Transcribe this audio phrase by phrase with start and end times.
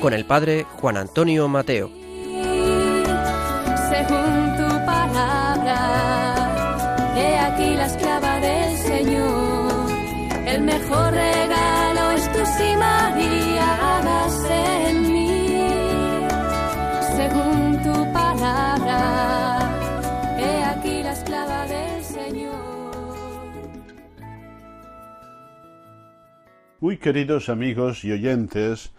[0.00, 1.90] Con el padre Juan Antonio Mateo.
[3.88, 5.78] según tu palabra.
[7.16, 9.90] He aquí la esclava del Señor.
[10.46, 16.28] El mejor regalo es tu sí, María, hágase en mí.
[17.16, 19.00] Según tu palabra.
[20.38, 22.54] He aquí la esclava del Señor.
[26.80, 28.92] Muy queridos amigos y oyentes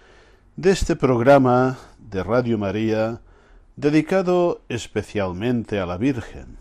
[0.58, 3.22] de este programa de Radio María
[3.75, 6.58] dedicado especialmente a la Virgen.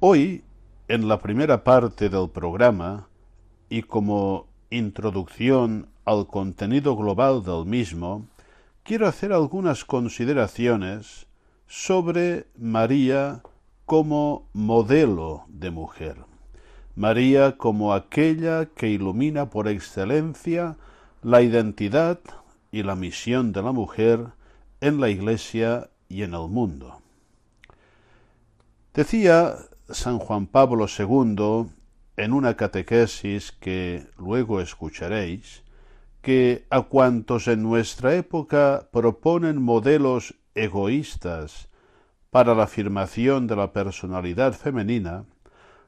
[0.00, 0.44] Hoy,
[0.88, 3.08] en la primera parte del programa,
[3.70, 8.26] y como introducción al contenido global del mismo,
[8.82, 11.26] quiero hacer algunas consideraciones
[11.68, 13.40] sobre María
[13.86, 16.16] como modelo de mujer.
[16.94, 20.76] María como aquella que ilumina por excelencia
[21.22, 22.18] la identidad
[22.72, 24.28] y la misión de la mujer
[24.80, 27.00] en la Iglesia y en el mundo.
[28.94, 29.56] Decía
[29.88, 31.66] San Juan Pablo II
[32.16, 35.62] en una catequesis que luego escucharéis,
[36.22, 41.68] que a cuantos en nuestra época proponen modelos egoístas
[42.30, 45.24] para la afirmación de la personalidad femenina,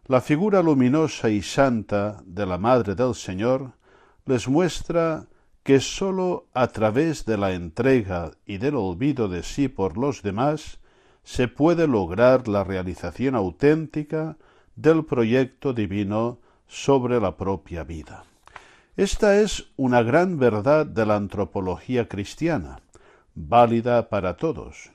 [0.07, 3.73] la figura luminosa y santa de la Madre del Señor
[4.25, 5.27] les muestra
[5.63, 10.79] que sólo a través de la entrega y del olvido de sí por los demás
[11.23, 14.37] se puede lograr la realización auténtica
[14.75, 18.25] del proyecto divino sobre la propia vida.
[18.97, 22.81] Esta es una gran verdad de la antropología cristiana,
[23.35, 24.91] válida para todos.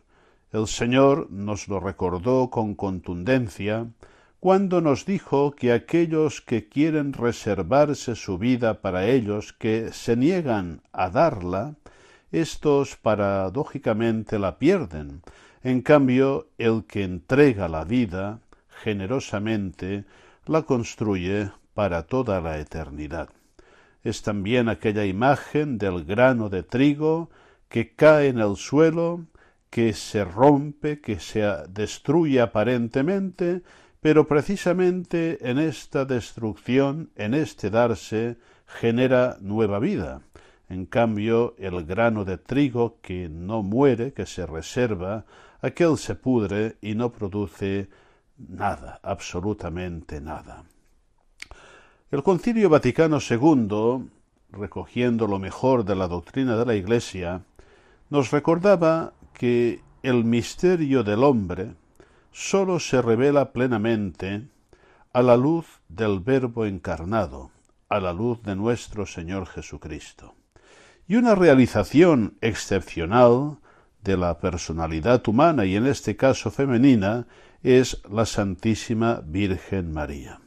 [0.51, 3.88] El Señor nos lo recordó con contundencia
[4.39, 10.81] cuando nos dijo que aquellos que quieren reservarse su vida para ellos, que se niegan
[10.91, 11.75] a darla,
[12.31, 15.21] éstos paradójicamente la pierden.
[15.63, 18.39] En cambio, el que entrega la vida
[18.83, 20.05] generosamente
[20.45, 23.29] la construye para toda la eternidad.
[24.03, 27.29] Es también aquella imagen del grano de trigo
[27.69, 29.25] que cae en el suelo,
[29.69, 33.63] que se rompe, que se destruye aparentemente,
[34.02, 40.22] pero precisamente en esta destrucción, en este darse, genera nueva vida.
[40.69, 45.25] En cambio, el grano de trigo que no muere, que se reserva,
[45.62, 47.90] aquel se pudre y no produce
[48.38, 50.66] nada, absolutamente nada.
[52.12, 54.09] El Concilio Vaticano II,
[54.52, 57.41] recogiendo lo mejor de la doctrina de la Iglesia,
[58.09, 61.74] nos recordaba que el misterio del hombre
[62.37, 64.47] sólo se revela plenamente
[65.11, 67.49] a la luz del Verbo encarnado,
[67.89, 70.35] a la luz de nuestro Señor Jesucristo.
[71.07, 73.57] Y una realización excepcional
[74.03, 77.25] de la personalidad humana y en este caso femenina
[77.63, 80.39] es la Santísima Virgen María.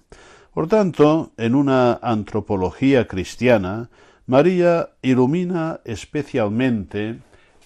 [0.54, 3.90] Por tanto, en una antropología cristiana,
[4.26, 7.18] María ilumina especialmente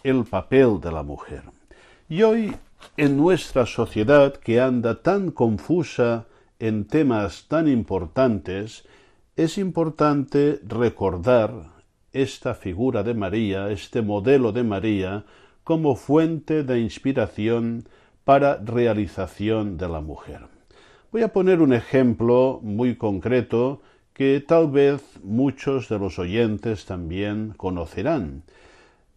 [0.02, 1.42] el papel de la mujer.
[2.08, 2.56] Y hoy,
[2.96, 6.26] en nuestra sociedad que anda tan confusa
[6.58, 8.84] en temas tan importantes,
[9.36, 11.74] es importante recordar
[12.12, 15.24] esta figura de María, este modelo de María,
[15.64, 17.88] como fuente de inspiración
[18.24, 20.46] para realización de la mujer.
[21.10, 23.82] Voy a poner un ejemplo muy concreto
[24.12, 28.44] que tal vez muchos de los oyentes también conocerán.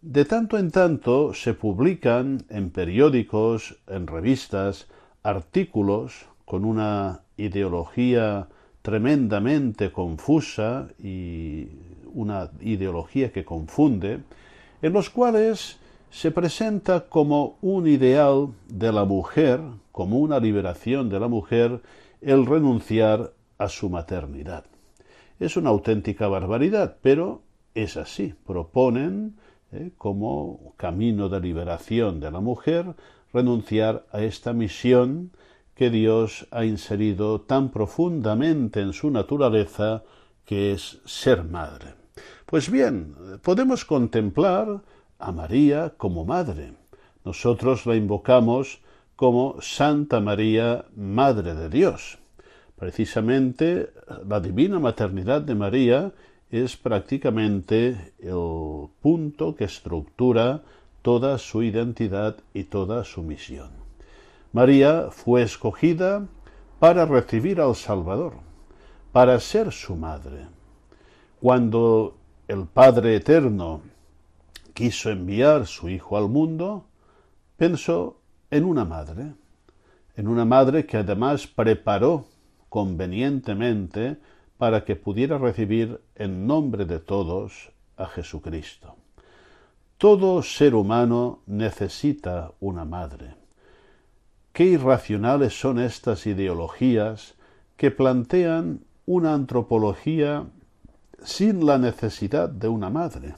[0.00, 4.86] De tanto en tanto se publican en periódicos, en revistas,
[5.24, 8.46] artículos con una ideología
[8.82, 11.66] tremendamente confusa y
[12.14, 14.20] una ideología que confunde,
[14.82, 15.78] en los cuales
[16.10, 19.60] se presenta como un ideal de la mujer,
[19.90, 21.82] como una liberación de la mujer,
[22.20, 24.64] el renunciar a su maternidad.
[25.40, 27.42] Es una auténtica barbaridad, pero
[27.74, 28.34] es así.
[28.46, 29.34] Proponen
[29.72, 32.94] eh, como camino de liberación de la mujer
[33.32, 35.30] renunciar a esta misión
[35.74, 40.02] que Dios ha inserido tan profundamente en su naturaleza,
[40.44, 41.94] que es ser madre.
[42.46, 44.80] Pues bien, podemos contemplar
[45.18, 46.72] a María como madre.
[47.24, 48.80] Nosotros la invocamos
[49.14, 52.18] como Santa María, Madre de Dios.
[52.76, 53.90] Precisamente
[54.26, 56.12] la divina maternidad de María
[56.50, 60.62] es prácticamente el punto que estructura
[61.02, 63.70] toda su identidad y toda su misión.
[64.52, 66.26] María fue escogida
[66.78, 68.34] para recibir al Salvador,
[69.12, 70.46] para ser su madre.
[71.40, 72.16] Cuando
[72.46, 73.82] el Padre Eterno
[74.72, 76.86] quiso enviar su Hijo al mundo,
[77.56, 79.34] pensó en una madre,
[80.16, 82.24] en una madre que además preparó
[82.68, 84.18] convenientemente
[84.58, 88.96] para que pudiera recibir en nombre de todos a Jesucristo.
[89.96, 93.34] Todo ser humano necesita una madre.
[94.52, 97.34] Qué irracionales son estas ideologías
[97.76, 100.44] que plantean una antropología
[101.22, 103.34] sin la necesidad de una madre.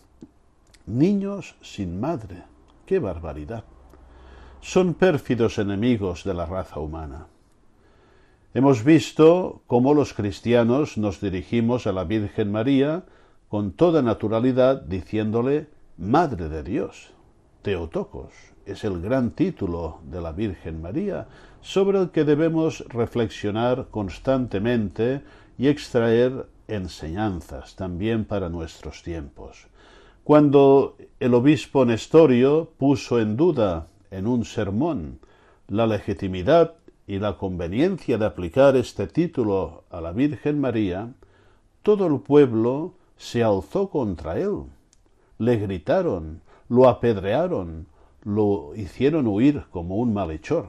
[0.87, 2.43] Niños sin madre.
[2.87, 3.65] ¡Qué barbaridad!
[4.61, 7.27] Son pérfidos enemigos de la raza humana.
[8.53, 13.05] Hemos visto cómo los cristianos nos dirigimos a la Virgen María
[13.49, 17.13] con toda naturalidad diciéndole Madre de Dios.
[17.63, 18.33] Teotocos
[18.67, 21.29] es el gran título de la Virgen María
[21.61, 25.23] sobre el que debemos reflexionar constantemente
[25.57, 29.69] y extraer enseñanzas también para nuestros tiempos.
[30.25, 35.21] Cuando el obispo Nestorio puso en duda en un sermón
[35.69, 36.75] la legitimidad
[37.11, 41.13] y la conveniencia de aplicar este título a la Virgen María,
[41.83, 44.67] todo el pueblo se alzó contra él.
[45.37, 47.89] Le gritaron, lo apedrearon,
[48.23, 50.69] lo hicieron huir como un malhechor.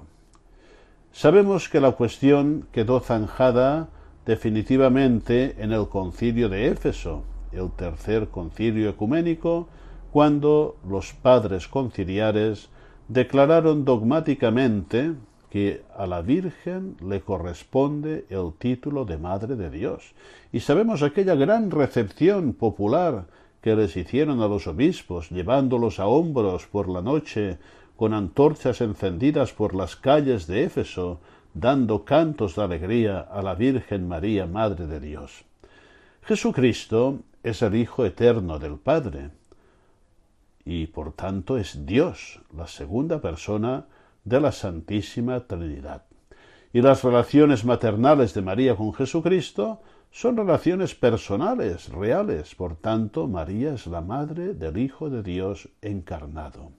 [1.11, 3.89] Sabemos que la cuestión quedó zanjada
[4.25, 7.21] definitivamente en el concilio de Éfeso,
[7.51, 9.67] el tercer concilio ecuménico,
[10.11, 12.69] cuando los padres conciliares
[13.09, 15.13] declararon dogmáticamente
[15.51, 20.13] que a la Virgen le corresponde el título de Madre de Dios.
[20.53, 23.25] Y sabemos aquella gran recepción popular
[23.61, 27.57] que les hicieron a los obispos, llevándolos a hombros por la noche,
[27.97, 31.19] con antorchas encendidas por las calles de Éfeso,
[31.53, 35.43] dando cantos de alegría a la Virgen María, Madre de Dios.
[36.23, 39.31] Jesucristo es el Hijo eterno del Padre,
[40.63, 43.85] y por tanto es Dios, la segunda persona
[44.23, 46.03] de la Santísima Trinidad.
[46.73, 49.81] Y las relaciones maternales de María con Jesucristo
[50.11, 52.55] son relaciones personales, reales.
[52.55, 56.71] Por tanto, María es la madre del Hijo de Dios encarnado.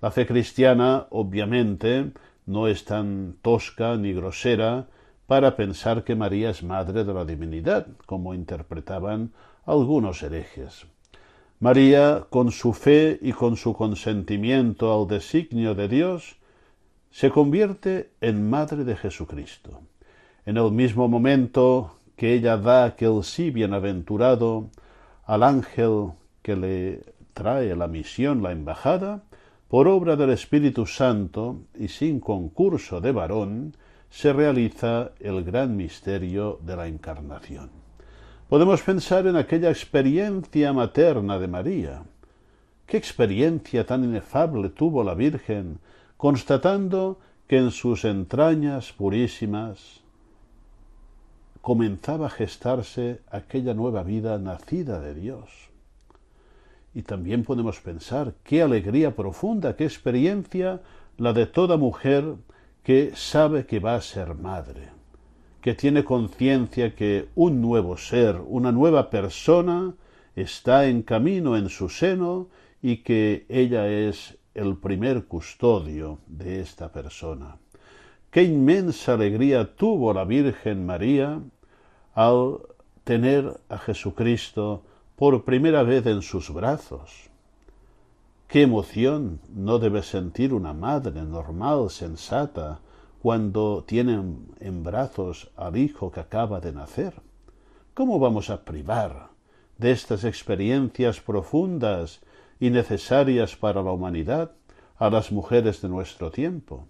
[0.00, 2.12] La fe cristiana, obviamente,
[2.46, 4.88] no es tan tosca ni grosera
[5.26, 9.32] para pensar que María es madre de la divinidad, como interpretaban
[9.64, 10.86] algunos herejes.
[11.60, 16.36] María, con su fe y con su consentimiento al designio de Dios,
[17.14, 19.82] se convierte en madre de Jesucristo.
[20.44, 24.70] En el mismo momento que ella da aquel sí bienaventurado
[25.24, 29.22] al ángel que le trae la misión, la embajada,
[29.68, 33.76] por obra del Espíritu Santo y sin concurso de varón,
[34.10, 37.70] se realiza el gran misterio de la encarnación.
[38.48, 42.02] Podemos pensar en aquella experiencia materna de María.
[42.86, 45.78] ¿Qué experiencia tan inefable tuvo la Virgen
[46.16, 50.00] constatando que en sus entrañas purísimas
[51.60, 55.70] comenzaba a gestarse aquella nueva vida nacida de Dios.
[56.94, 60.82] Y también podemos pensar qué alegría profunda, qué experiencia
[61.16, 62.36] la de toda mujer
[62.82, 64.90] que sabe que va a ser madre,
[65.60, 69.94] que tiene conciencia que un nuevo ser, una nueva persona,
[70.36, 72.48] está en camino en su seno
[72.82, 77.56] y que ella es el primer custodio de esta persona.
[78.30, 81.40] Qué inmensa alegría tuvo la Virgen María
[82.14, 82.58] al
[83.04, 84.82] tener a Jesucristo
[85.16, 87.30] por primera vez en sus brazos.
[88.48, 92.80] Qué emoción no debe sentir una madre normal, sensata,
[93.20, 94.22] cuando tiene
[94.60, 97.14] en brazos al hijo que acaba de nacer.
[97.94, 99.28] ¿Cómo vamos a privar
[99.78, 102.20] de estas experiencias profundas
[102.64, 104.52] y necesarias para la humanidad
[104.96, 106.88] a las mujeres de nuestro tiempo.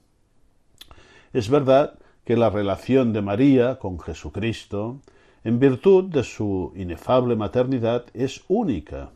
[1.33, 5.01] Es verdad que la relación de María con Jesucristo,
[5.43, 9.11] en virtud de su inefable maternidad, es única,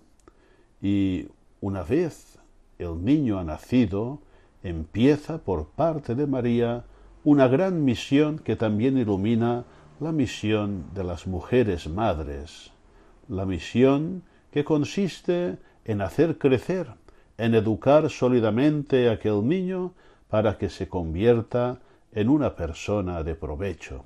[0.82, 1.28] y
[1.60, 2.40] una vez
[2.80, 4.18] el niño ha nacido,
[4.64, 6.86] empieza por parte de María
[7.22, 9.64] una gran misión que también ilumina
[10.00, 12.72] la misión de las mujeres madres,
[13.28, 15.58] la misión que consiste
[15.88, 16.86] en hacer crecer,
[17.38, 19.94] en educar sólidamente a aquel niño
[20.28, 21.80] para que se convierta
[22.12, 24.04] en una persona de provecho.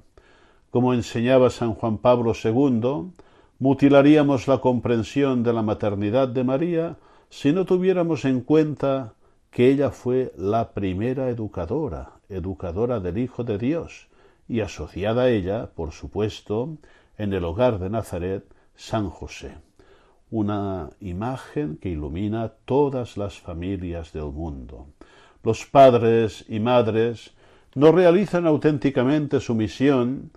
[0.71, 3.11] Como enseñaba San Juan Pablo II,
[3.59, 6.97] mutilaríamos la comprensión de la maternidad de María
[7.31, 9.15] si no tuviéramos en cuenta
[9.51, 14.09] que ella fue la primera educadora, educadora del Hijo de Dios,
[14.49, 16.77] y asociada a ella, por supuesto,
[17.19, 18.45] en el hogar de Nazaret,
[18.77, 19.57] San José,
[20.33, 24.87] una imagen que ilumina todas las familias del mundo.
[25.45, 27.33] Los padres y madres
[27.75, 30.31] no realizan auténticamente su misión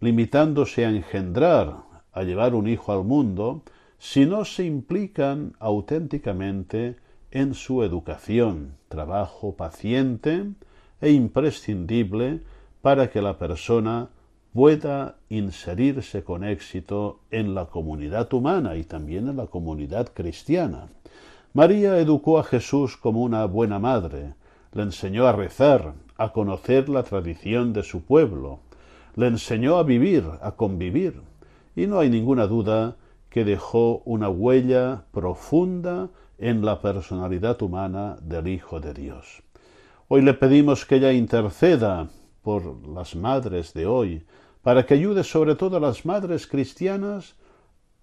[0.00, 1.76] limitándose a engendrar,
[2.12, 3.62] a llevar un hijo al mundo,
[3.98, 6.96] si no se implican auténticamente
[7.30, 10.46] en su educación, trabajo paciente
[11.00, 12.40] e imprescindible
[12.82, 14.08] para que la persona
[14.58, 20.88] pueda inserirse con éxito en la comunidad humana y también en la comunidad cristiana.
[21.54, 24.34] María educó a Jesús como una buena madre,
[24.72, 28.58] le enseñó a rezar, a conocer la tradición de su pueblo,
[29.14, 31.22] le enseñó a vivir, a convivir,
[31.76, 32.96] y no hay ninguna duda
[33.30, 39.40] que dejó una huella profunda en la personalidad humana del Hijo de Dios.
[40.08, 42.08] Hoy le pedimos que ella interceda
[42.42, 44.24] por las madres de hoy,
[44.62, 47.36] para que ayude sobre todo a las madres cristianas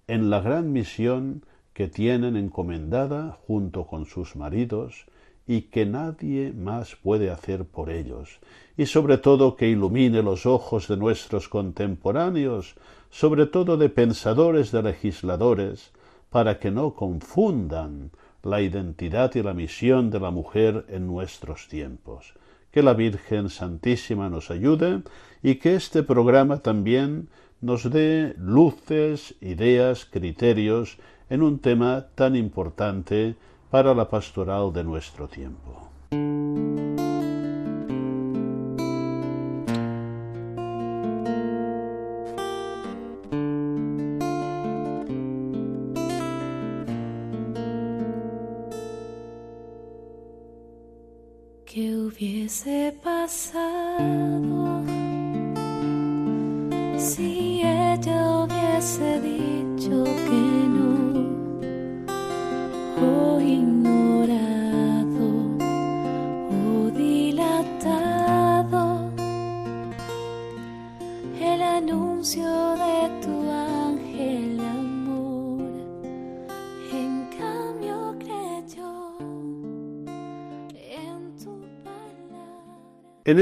[0.08, 1.44] en la gran misión
[1.74, 5.06] que tienen encomendada junto con sus maridos
[5.48, 8.40] y que nadie más puede hacer por ellos,
[8.78, 12.76] y sobre todo que ilumine los ojos de nuestros contemporáneos,
[13.12, 15.92] sobre todo de pensadores, de legisladores,
[16.30, 22.34] para que no confundan la identidad y la misión de la mujer en nuestros tiempos.
[22.76, 25.02] Que la Virgen Santísima nos ayude
[25.42, 27.30] y que este programa también
[27.62, 30.98] nos dé luces, ideas, criterios
[31.30, 33.38] en un tema tan importante
[33.72, 35.95] para la pastoral de nuestro tiempo.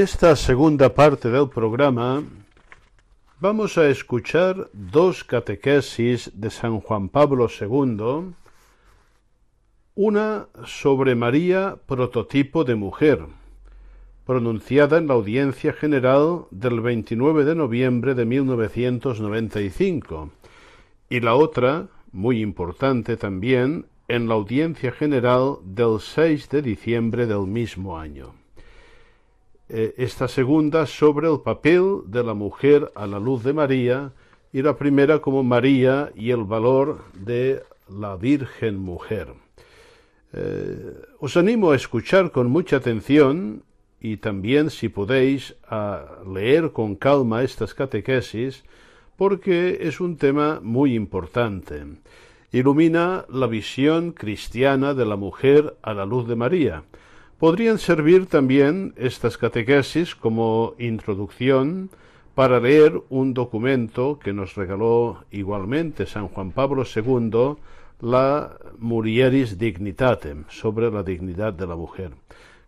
[0.04, 2.22] Esta segunda parte del programa
[3.40, 8.34] vamos a escuchar dos catequesis de San Juan Pablo II,
[9.94, 13.24] una sobre María, prototipo de mujer,
[14.26, 20.32] pronunciada en la audiencia general del 29 de noviembre de 1995,
[21.08, 27.46] y la otra, muy importante también, en la audiencia general del 6 de diciembre del
[27.46, 28.43] mismo año.
[29.68, 34.12] Eh, esta segunda sobre el papel de la mujer a la luz de María
[34.52, 39.28] y la primera como María y el valor de la Virgen Mujer.
[40.34, 43.62] Eh, os animo a escuchar con mucha atención
[44.00, 48.64] y también, si podéis, a leer con calma estas catequesis,
[49.16, 51.86] porque es un tema muy importante.
[52.52, 56.84] Ilumina la visión cristiana de la mujer a la luz de María.
[57.38, 61.90] Podrían servir también estas catequesis como introducción
[62.34, 67.56] para leer un documento que nos regaló igualmente San Juan Pablo II,
[68.00, 72.12] la Murieris Dignitatem, sobre la dignidad de la mujer.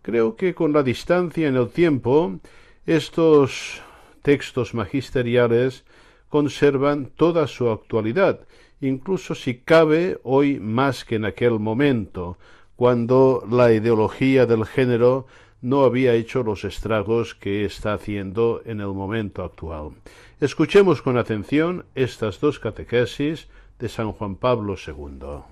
[0.02, 2.38] Creo que con la distancia en el tiempo,
[2.87, 3.80] estos
[4.23, 5.85] textos magisteriales
[6.28, 8.40] conservan toda su actualidad,
[8.80, 12.37] incluso si cabe hoy más que en aquel momento,
[12.76, 15.26] cuando la ideología del género
[15.62, 19.92] no había hecho los estragos que está haciendo en el momento actual.
[20.40, 25.42] Escuchemos con atención estas dos catequesis de San Juan Pablo II.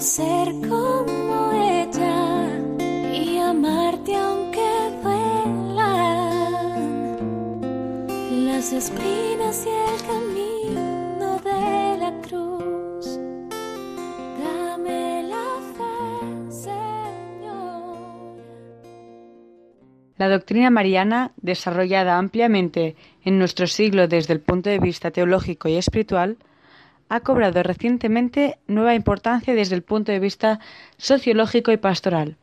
[0.00, 2.48] Ser como ella
[3.12, 3.36] y
[11.96, 13.06] la.
[14.42, 15.46] Dame la
[15.76, 17.94] fe, Señor.
[20.16, 25.76] La doctrina mariana, desarrollada ampliamente en nuestro siglo desde el punto de vista teológico y
[25.76, 26.36] espiritual,
[27.08, 30.58] ha cobrado recientemente nueva importancia desde el punto de vista
[30.96, 32.36] sociológico y pastoral.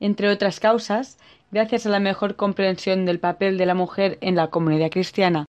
[0.00, 1.18] Entre otras causas,
[1.50, 5.46] gracias a la mejor comprensión del papel de la mujer en la comunidad cristiana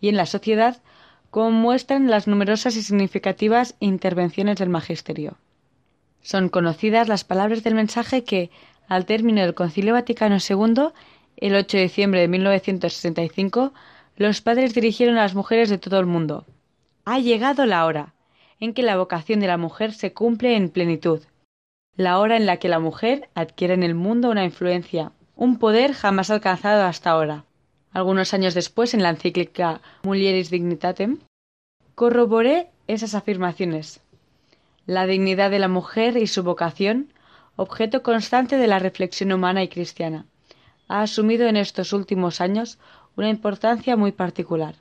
[0.00, 0.82] y en la sociedad,
[1.30, 5.36] como muestran las numerosas y significativas intervenciones del Magisterio.
[6.22, 8.50] Son conocidas las palabras del mensaje que,
[8.88, 10.88] al término del Concilio Vaticano II,
[11.36, 13.72] el 8 de diciembre de 1965,
[14.16, 16.44] los padres dirigieron a las mujeres de todo el mundo.
[17.04, 18.14] Ha llegado la hora
[18.58, 21.22] en que la vocación de la mujer se cumple en plenitud,
[21.96, 25.94] la hora en la que la mujer adquiere en el mundo una influencia, un poder
[25.94, 27.46] jamás alcanzado hasta ahora.
[27.92, 31.20] Algunos años después, en la encíclica Mulieris Dignitatem,
[31.94, 34.02] corroboré esas afirmaciones.
[34.84, 37.14] La dignidad de la mujer y su vocación,
[37.56, 40.26] objeto constante de la reflexión humana y cristiana,
[40.88, 42.78] ha asumido en estos últimos años
[43.16, 44.74] una importancia muy particular.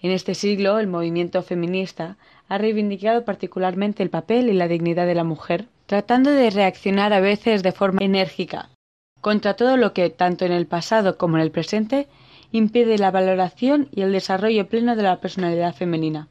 [0.00, 2.16] En este siglo, el movimiento feminista
[2.48, 7.20] ha reivindicado particularmente el papel y la dignidad de la mujer, tratando de reaccionar a
[7.20, 8.70] veces de forma enérgica
[9.24, 12.08] contra todo lo que, tanto en el pasado como en el presente,
[12.52, 16.28] impide la valoración y el desarrollo pleno de la personalidad femenina,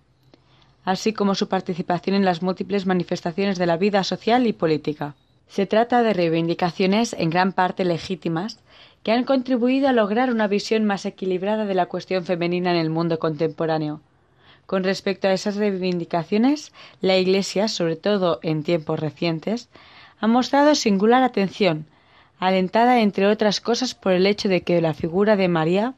[0.85, 5.15] así como su participación en las múltiples manifestaciones de la vida social y política.
[5.47, 8.59] Se trata de reivindicaciones en gran parte legítimas
[9.01, 12.91] que han contribuido a lograr una visión más equilibrada de la cuestión femenina en el
[12.91, 14.01] mundo contemporáneo.
[14.67, 16.71] Con respecto a esas reivindicaciones,
[17.01, 19.67] la Iglesia, sobre todo en tiempos recientes,
[20.19, 21.87] ha mostrado singular atención
[22.39, 25.93] alentada entre otras cosas por el hecho de que la figura de María,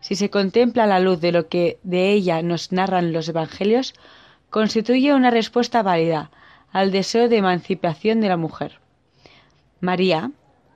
[0.00, 3.94] si se contempla a la luz de lo que de ella nos narran los Evangelios,
[4.50, 6.30] constituye una respuesta válida
[6.72, 8.80] al deseo de emancipación de la mujer.
[9.80, 10.30] María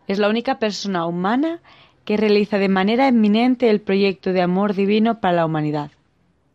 [0.06, 1.60] es la única persona humana
[2.04, 5.90] que realiza de manera eminente el proyecto de amor divino para la humanidad.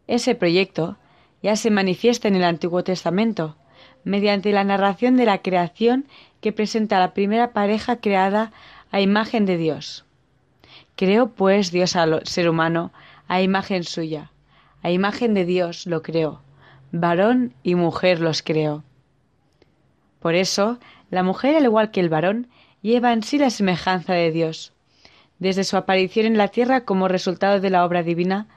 [0.07, 0.97] Ese proyecto
[1.43, 3.55] ya se manifiesta en el Antiguo Testamento,
[4.03, 6.05] mediante la narración de la creación
[6.43, 8.51] que presenta la primera pareja creada
[8.91, 10.03] a imagen de Dios.
[10.97, 12.91] Creó pues Dios al ser humano
[13.29, 14.29] a imagen suya,
[14.81, 16.41] a imagen de Dios lo creó,
[16.91, 18.83] varón y mujer los creó.
[20.19, 20.79] Por eso,
[21.09, 22.49] la mujer, al igual que el varón,
[22.81, 24.73] lleva en sí la semejanza de Dios.
[25.39, 28.47] Desde su aparición en la tierra como resultado de la obra divina,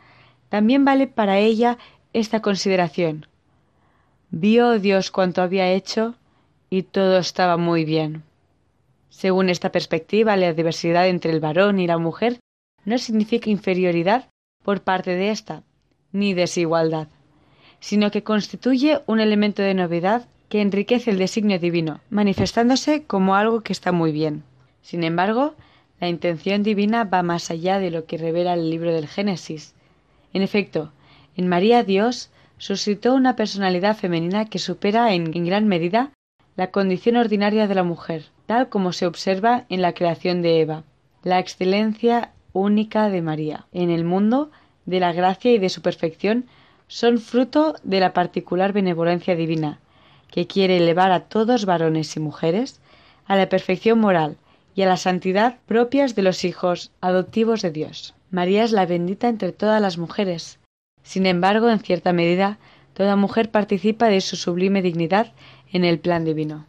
[0.49, 1.79] también vale para ella
[2.12, 3.27] esta consideración.
[4.31, 6.16] Vio Dios cuanto había hecho
[6.70, 8.22] y todo estaba muy bien.
[9.09, 12.38] Según esta perspectiva, la diversidad entre el varón y la mujer
[12.85, 14.29] no significa inferioridad
[14.62, 15.62] por parte de ésta,
[16.12, 17.09] ni desigualdad,
[17.81, 23.62] sino que constituye un elemento de novedad que enriquece el designio divino, manifestándose como algo
[23.62, 24.44] que está muy bien.
[24.83, 25.55] Sin embargo,
[26.00, 29.74] la intención divina va más allá de lo que revela el libro del Génesis.
[30.33, 30.92] En efecto,
[31.37, 36.12] en María Dios suscitó una personalidad femenina que supera en, gran medida
[36.57, 40.85] la condición ordinaria de la mujer, tal como se observa en la creación de Eva,
[41.23, 44.51] la excelencia única de María en el mundo
[44.87, 46.47] de la gracia y de su perfección
[46.88, 49.81] son fruto de la particular benevolencia divina,
[50.31, 52.81] que quiere elevar a todos varones y mujeres
[53.27, 54.37] a la perfección moral
[54.75, 58.14] y a la santidad propias de los hijos adoptivos de Dios.
[58.31, 60.59] María es la bendita entre todas las mujeres.
[61.03, 62.59] Sin embargo, en cierta medida,
[62.95, 65.33] toda mujer participa de su sublime dignidad
[65.76, 66.66] en el plan divino.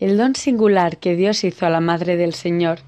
[0.00, 2.80] El don singular que Dios hizo a la Madre del Señor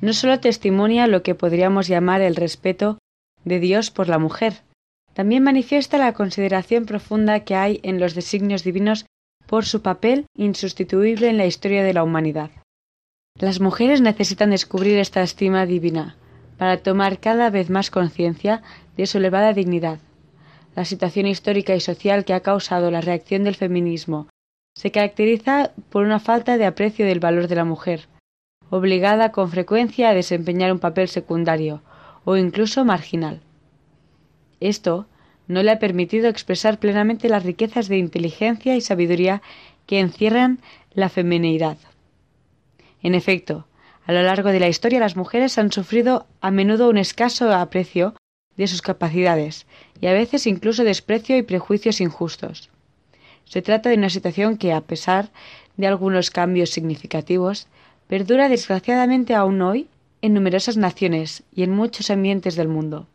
[0.00, 2.98] no sólo testimonia lo que podríamos llamar el respeto
[3.44, 4.62] de Dios por la mujer,
[5.12, 9.06] también manifiesta la consideración profunda que hay en los designios divinos
[9.46, 12.50] por su papel insustituible en la historia de la humanidad.
[13.40, 16.16] Las mujeres necesitan descubrir esta estima divina
[16.56, 18.62] para tomar cada vez más conciencia
[18.96, 19.98] de su elevada dignidad.
[20.76, 24.28] La situación histórica y social que ha causado la reacción del feminismo
[24.78, 28.06] se caracteriza por una falta de aprecio del valor de la mujer,
[28.70, 31.82] obligada con frecuencia a desempeñar un papel secundario
[32.24, 33.40] o incluso marginal.
[34.60, 35.08] Esto
[35.48, 39.42] no le ha permitido expresar plenamente las riquezas de inteligencia y sabiduría
[39.86, 40.60] que encierran
[40.92, 41.78] la feminidad.
[43.02, 43.66] En efecto,
[44.06, 48.14] a lo largo de la historia las mujeres han sufrido a menudo un escaso aprecio
[48.56, 49.66] de sus capacidades
[50.00, 52.70] y a veces incluso desprecio y prejuicios injustos.
[53.48, 55.30] Se trata de una situación que, a pesar
[55.76, 57.66] de algunos cambios significativos,
[58.06, 59.88] perdura desgraciadamente aún hoy
[60.20, 63.06] en numerosas naciones y en muchos ambientes del mundo.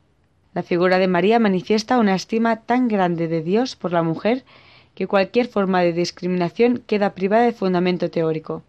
[0.54, 4.44] La figura de María manifiesta una estima tan grande de Dios por la mujer
[4.96, 8.64] que cualquier forma de discriminación queda privada de fundamento teórico.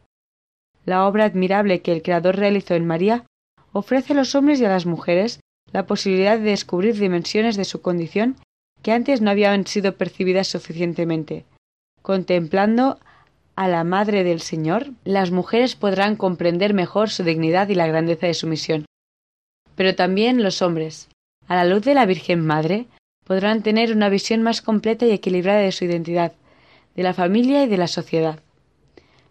[0.85, 3.25] La obra admirable que el Creador realizó en María
[3.73, 5.41] ofrece a los hombres y a las mujeres
[5.73, 8.37] la posibilidad de descubrir dimensiones de su condición
[8.83, 11.45] que antes no habían sido percibidas suficientemente.
[12.05, 12.99] Contemplando
[13.57, 18.27] a la Madre del Señor, las mujeres podrán comprender mejor su dignidad y la grandeza
[18.27, 18.85] de su misión.
[19.75, 21.09] Pero también los hombres,
[21.49, 22.89] a la luz de la Virgen Madre,
[23.25, 26.33] podrán tener una visión más completa y equilibrada de su identidad,
[26.95, 28.39] de la familia y de la sociedad.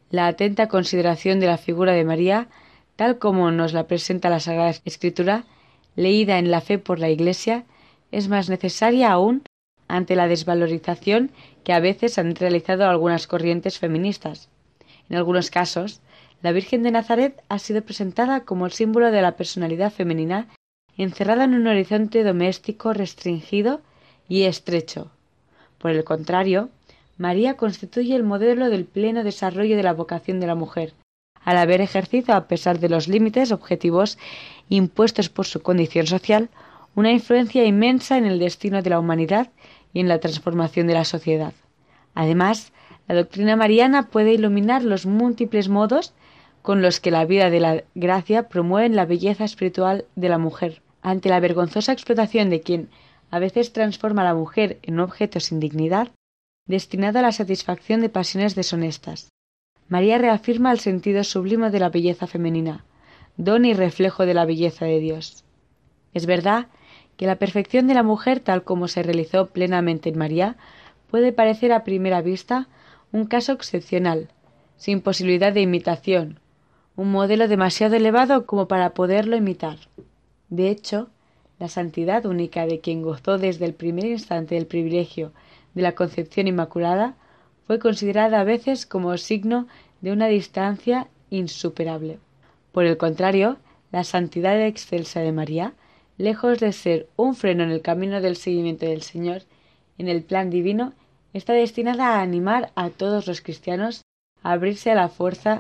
[0.10, 2.48] La atenta consideración de la figura de María,
[2.96, 5.44] tal como nos la presenta la Sagrada Escritura,
[5.96, 7.66] leída en la fe por la Iglesia,
[8.12, 9.44] es más necesaria aún
[9.94, 11.30] ante la desvalorización
[11.64, 14.50] que a veces han realizado algunas corrientes feministas.
[15.08, 16.02] En algunos casos,
[16.42, 20.48] la Virgen de Nazaret ha sido presentada como el símbolo de la personalidad femenina
[20.98, 23.82] encerrada en un horizonte doméstico restringido
[24.28, 25.12] y estrecho.
[25.78, 26.70] Por el contrario,
[27.20, 30.96] María constituye el modelo del pleno desarrollo de la vocación de la mujer,
[31.46, 34.18] al haber ejercido, a pesar de los límites objetivos
[34.70, 36.50] impuestos por su condición social,
[36.96, 39.50] una influencia inmensa en el destino de la humanidad
[39.94, 41.54] y en la transformación de la sociedad.
[42.16, 42.74] Además,
[43.08, 46.14] la doctrina mariana puede iluminar los múltiples modos
[46.62, 50.82] con los que la vida de la gracia promueve la belleza espiritual de la mujer.
[51.02, 52.90] Ante la vergonzosa explotación de quien
[53.30, 56.10] a veces transforma a la mujer en un objeto sin dignidad,
[56.66, 59.30] destinado a la satisfacción de pasiones deshonestas.
[59.90, 62.86] María reafirma el sentido sublime de la belleza femenina,
[63.36, 65.44] don y reflejo de la belleza de Dios.
[66.14, 66.68] Es verdad
[67.18, 70.58] que la perfección de la mujer tal como se realizó plenamente en María
[71.10, 72.68] puede parecer a primera vista
[73.12, 74.30] un caso excepcional,
[74.78, 76.40] sin posibilidad de imitación,
[76.96, 79.78] un modelo demasiado elevado como para poderlo imitar.
[80.50, 81.10] De hecho,
[81.60, 85.32] la santidad única de quien gozó desde el primer instante del privilegio
[85.74, 87.16] de la concepción inmaculada
[87.66, 89.68] fue considerada a veces como signo
[90.02, 92.20] de una distancia insuperable.
[92.72, 93.58] Por el contrario,
[93.92, 95.74] la santidad excelsa de María
[96.18, 99.44] lejos de ser un freno en el camino del seguimiento del Señor,
[99.98, 100.94] en el plan divino,
[101.34, 104.02] está destinada a animar a todos los cristianos
[104.44, 105.60] a abrirse a la fuerza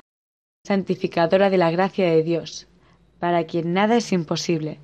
[0.65, 2.67] santificadora de la gracia de Dios,
[3.19, 4.79] para quien nada es imposible.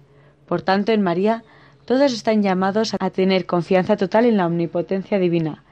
[0.45, 1.43] Por tanto, en María
[1.85, 5.63] todos están llamados a tener confianza total en la omnipotencia divina,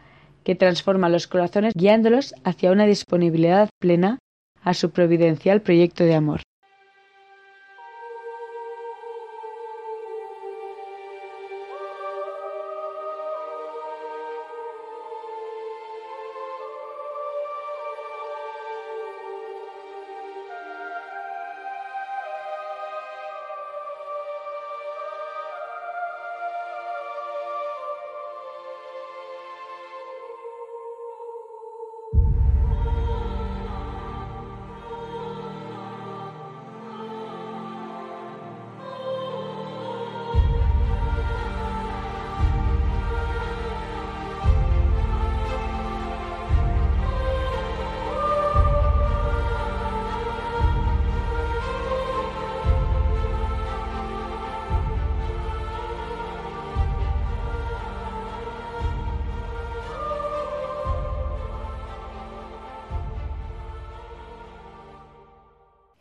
[0.44, 4.20] que transforma los corazones guiándolos hacia una disponibilidad plena
[4.62, 6.42] a su providencial proyecto de amor.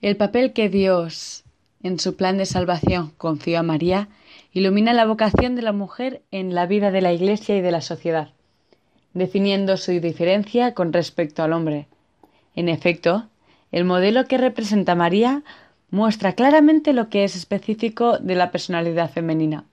[0.07, 1.43] El papel que Dios,
[1.83, 4.09] en su plan de salvación, confió a María,
[4.53, 7.81] ilumina la vocación de la mujer en la vida de la Iglesia y de la
[7.81, 8.29] sociedad,
[9.15, 11.89] definiendo su diferencia con respecto al hombre.
[12.55, 13.27] En efecto,
[13.73, 15.43] el modelo que representa María
[15.91, 19.65] muestra claramente lo que es específico de la personalidad femenina.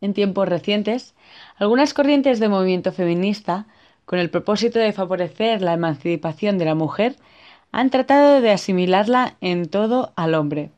[0.00, 1.16] En tiempos recientes,
[1.56, 3.66] algunas corrientes de movimiento feminista,
[4.04, 7.16] con el propósito de favorecer la emancipación de la mujer,
[7.76, 10.70] han tratado de asimilarla en todo al hombre.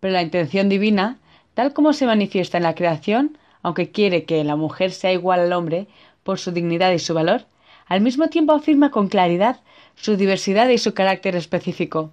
[0.00, 1.18] Pero la intención divina,
[1.54, 5.52] tal como se manifiesta en la creación, aunque quiere que la mujer sea igual al
[5.52, 5.86] hombre
[6.24, 7.44] por su dignidad y su valor,
[7.86, 9.60] al mismo tiempo afirma con claridad
[9.94, 12.10] su diversidad y su carácter específico.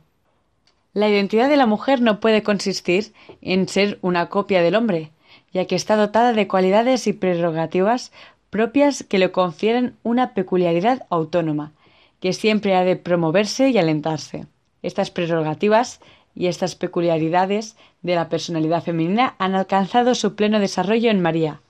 [0.93, 5.09] La identidad de la mujer no puede consistir en ser una copia del hombre,
[5.53, 8.11] ya que está dotada de cualidades y prerrogativas
[8.51, 11.71] propias que le confieren una peculiaridad autónoma,
[12.21, 14.45] que siempre ha de promoverse y alentarse.
[14.83, 15.99] Estas prerrogativas
[16.33, 21.61] y estas peculiaridades de la personalidad femenina han alcanzado su pleno desarrollo en María.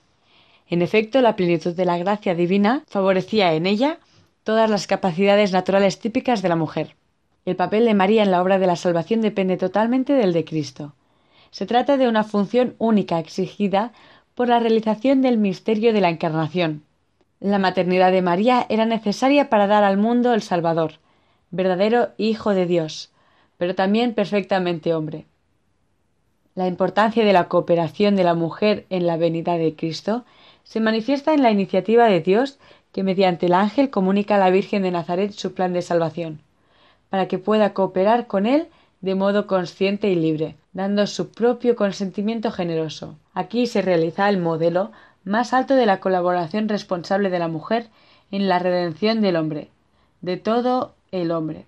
[0.68, 3.98] En efecto, la plenitud de la gracia divina favorecía en ella
[4.44, 6.96] todas las capacidades naturales típicas de la mujer.
[7.44, 10.94] El papel de María en la obra de la salvación depende totalmente del de Cristo.
[11.50, 13.92] Se trata de una función única exigida
[14.34, 16.84] por la realización del misterio de la Encarnación,
[17.50, 20.94] la maternidad de María era necesaria para dar al mundo el Salvador,
[21.50, 23.10] verdadero Hijo de Dios,
[23.58, 25.26] pero también perfectamente hombre.
[26.54, 30.24] La importancia de la cooperación de la mujer en la venida de Cristo
[30.62, 32.58] se manifiesta en la iniciativa de Dios
[32.92, 36.42] que mediante el ángel comunica a la Virgen de Nazaret su plan de salvación,
[37.10, 38.68] para que pueda cooperar con él
[39.00, 43.16] de modo consciente y libre, dando su propio consentimiento generoso.
[43.34, 44.92] Aquí se realiza el modelo
[45.24, 47.88] más alto de la colaboración responsable de la mujer
[48.30, 49.70] en la redención del hombre,
[50.20, 51.66] de todo el hombre,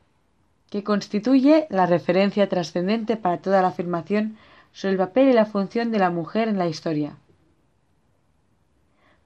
[0.71, 4.37] que constituye la referencia trascendente para toda la afirmación
[4.73, 7.17] sobre el papel y la función de la mujer en la historia.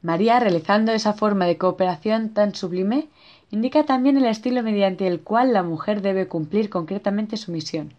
[0.02, 3.08] María, realizando esa forma de cooperación tan sublime,
[3.50, 7.94] indica también el estilo mediante el cual la mujer debe cumplir concretamente su misión.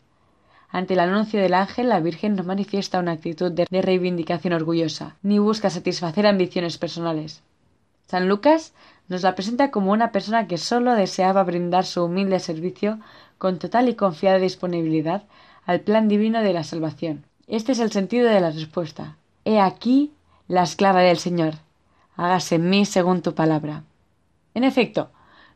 [0.71, 5.39] Ante el anuncio del ángel, la Virgen no manifiesta una actitud de reivindicación orgullosa, ni
[5.39, 7.41] busca satisfacer ambiciones personales.
[8.07, 8.73] San Lucas
[9.07, 12.99] nos la presenta como una persona que sólo deseaba brindar su humilde servicio
[13.37, 15.23] con total y confiada disponibilidad
[15.65, 17.25] al plan divino de la salvación.
[17.47, 19.15] Este es el sentido de la respuesta.
[19.45, 20.11] He aquí
[20.47, 21.55] la esclava del Señor
[22.19, 23.83] hágase en mí según tu palabra.
[24.53, 25.09] En efecto,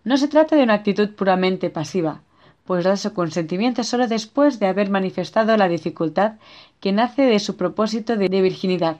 [0.06, 2.22] no se trata de una actitud puramente pasiva,
[2.66, 6.34] pues da su consentimiento solo después de haber manifestado la dificultad
[6.80, 8.98] que nace de su propósito de virginidad,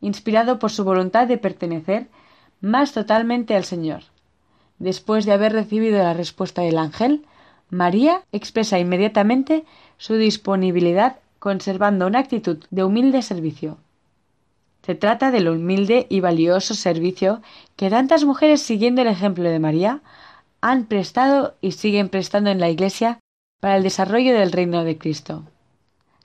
[0.00, 2.08] inspirado por su voluntad de pertenecer
[2.60, 4.04] más totalmente al Señor.
[4.78, 7.24] Después de haber recibido la respuesta del ángel,
[7.70, 9.64] María expresa inmediatamente
[9.96, 13.78] su disponibilidad conservando una actitud de humilde servicio.
[14.84, 17.40] Se trata del humilde y valioso servicio
[17.76, 20.00] que tantas mujeres, siguiendo el ejemplo de María,
[20.62, 23.18] han prestado y siguen prestando en la Iglesia
[23.60, 25.42] para el desarrollo del reino de Cristo.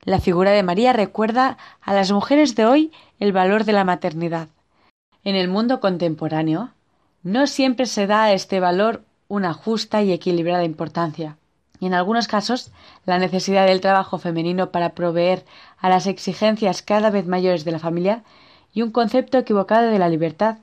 [0.03, 4.47] La figura de María recuerda a las mujeres de hoy el valor de la maternidad.
[5.23, 6.69] En el mundo contemporáneo,
[7.23, 11.35] no siempre se da a este valor una justa y equilibrada importancia.
[11.79, 12.71] Y en algunos casos,
[13.05, 15.45] la necesidad del trabajo femenino para proveer
[15.79, 18.23] a las exigencias cada vez mayores de la familia
[18.71, 20.57] y un concepto equivocado de la libertad,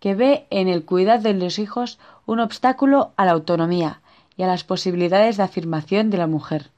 [0.00, 4.00] que ve en el cuidado de los hijos un obstáculo a la autonomía
[4.36, 6.70] y a las posibilidades de afirmación de la mujer.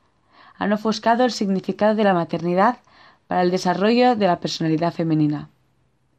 [0.57, 2.79] Han ofuscado el significado de la maternidad
[3.27, 5.49] para el desarrollo de la personalidad femenina.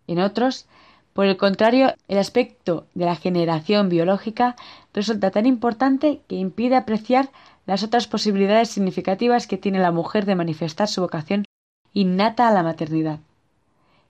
[0.07, 0.67] En otros,
[1.13, 4.55] por el contrario, el aspecto de la generación biológica
[4.93, 7.29] resulta tan importante que impide apreciar
[7.65, 11.45] las otras posibilidades significativas que tiene la mujer de manifestar su vocación
[11.93, 13.19] innata a la maternidad.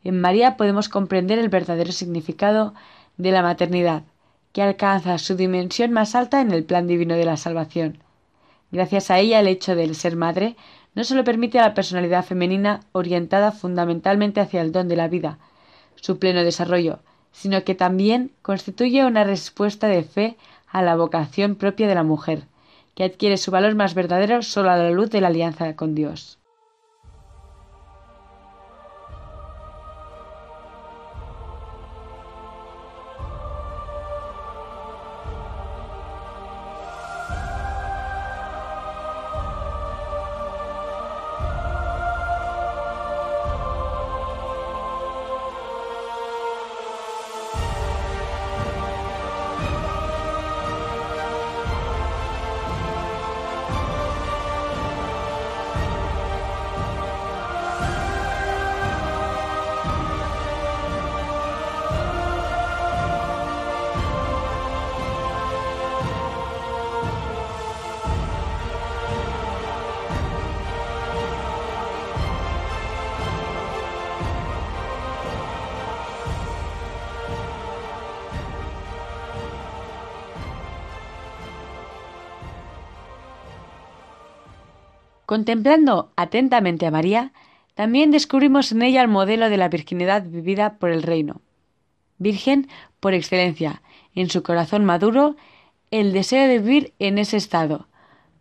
[0.04, 2.74] En María podemos comprender el verdadero significado
[3.18, 4.04] de la maternidad,
[4.54, 8.00] que alcanza su dimensión más alta en el plan divino de la salvación.
[8.72, 10.56] Gracias a ella el hecho de ser madre
[10.96, 15.38] no solo permite a la personalidad femenina orientada fundamentalmente hacia el don de la vida,
[15.96, 17.00] su pleno desarrollo,
[17.32, 22.46] sino que también constituye una respuesta de fe a la vocación propia de la mujer,
[22.96, 26.39] que adquiere su valor más verdadero solo a la luz de la alianza con Dios.
[85.30, 87.34] Contemplando atentamente a María,
[87.76, 91.42] también descubrimos en ella el modelo de la virginidad vivida por el reino.
[92.18, 92.68] Virgen
[93.00, 93.84] por excelencia,
[94.16, 95.36] en su corazón maduro,
[95.92, 97.86] el deseo de vivir en ese estado,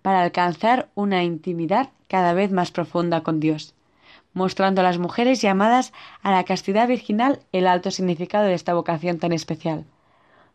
[0.01, 3.74] para alcanzar una intimidad cada vez más profunda con Dios,
[4.33, 9.18] mostrando a las mujeres llamadas a la castidad virginal el alto significado de esta vocación
[9.18, 9.85] tan especial.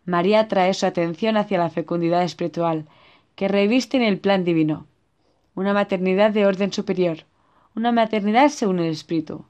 [0.04, 2.88] María trae su atención hacia la fecundidad espiritual,
[3.36, 4.88] que reviste en el plan divino,
[5.56, 7.26] una maternidad de orden superior,
[7.76, 9.46] una maternidad según el Espíritu.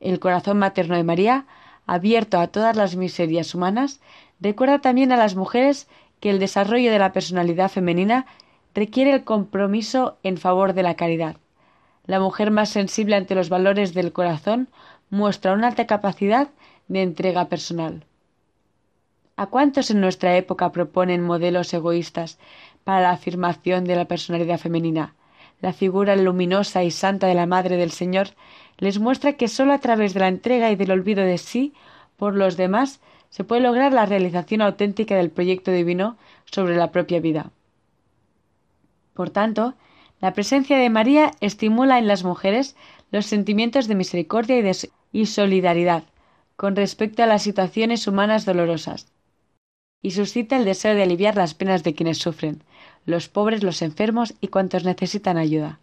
[0.00, 1.46] El corazón materno de María,
[1.86, 4.00] abierto a todas las miserias humanas,
[4.40, 5.88] recuerda también a las mujeres
[6.20, 8.26] que el desarrollo de la personalidad femenina
[8.74, 11.36] requiere el compromiso en favor de la caridad.
[12.04, 14.68] La mujer más sensible ante los valores del corazón
[15.10, 16.48] muestra una alta capacidad
[16.88, 18.04] de entrega personal.
[19.36, 22.38] ¿A cuántos en nuestra época proponen modelos egoístas
[22.86, 25.16] para la afirmación de la personalidad femenina,
[25.60, 28.28] la figura luminosa y santa de la Madre del Señor,
[28.78, 31.74] les muestra que sólo a través de la entrega y del olvido de sí
[32.16, 37.18] por los demás se puede lograr la realización auténtica del proyecto divino sobre la propia
[37.18, 37.50] vida.
[39.14, 39.74] Por tanto,
[40.20, 42.76] la presencia de María estimula en las mujeres
[43.10, 44.72] los sentimientos de misericordia y,
[45.10, 46.04] y solidaridad
[46.54, 49.08] con respecto a las situaciones humanas dolorosas,
[50.02, 52.62] y suscita el deseo de aliviar las penas de quienes sufren,
[53.06, 55.78] los pobres, los enfermos y cuantos necesitan ayuda.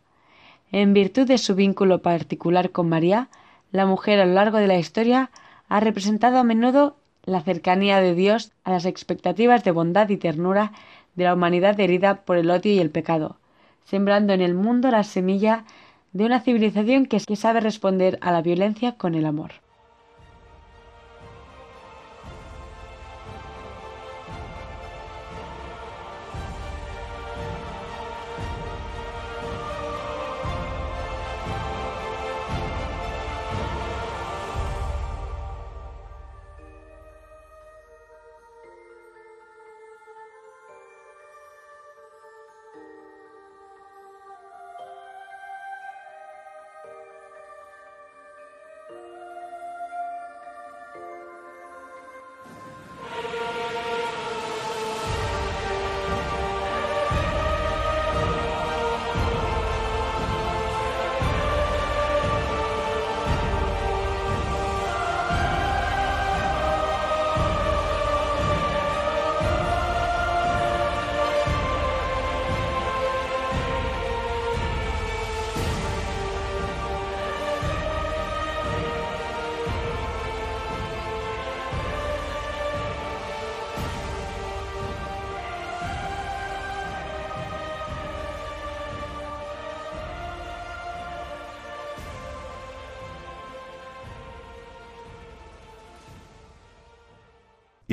[0.72, 3.30] En virtud de su vínculo particular con María,
[3.72, 5.32] la mujer a lo largo de la historia
[5.70, 10.74] ha representado a menudo la cercanía de Dios a las expectativas de bondad y ternura
[11.16, 13.38] de la humanidad herida por el odio y el pecado,
[13.86, 15.64] sembrando en el mundo la semilla
[16.12, 19.63] de una civilización que sabe responder a la violencia con el amor.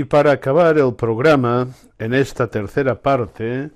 [0.00, 3.68] Y para acabar el programa, en esta tercera parte,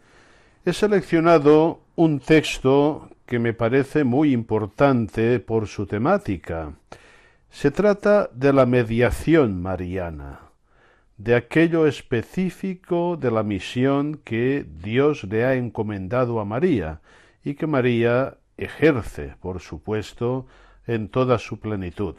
[0.65, 6.73] he seleccionado un texto que me parece muy importante por su temática.
[7.51, 10.41] Se trata de la mediación mariana,
[11.19, 17.03] de aquello específico de la misión que Dios le ha encomendado a María
[17.45, 20.47] y que María ejerce, por supuesto,
[20.87, 22.15] en toda su plenitud.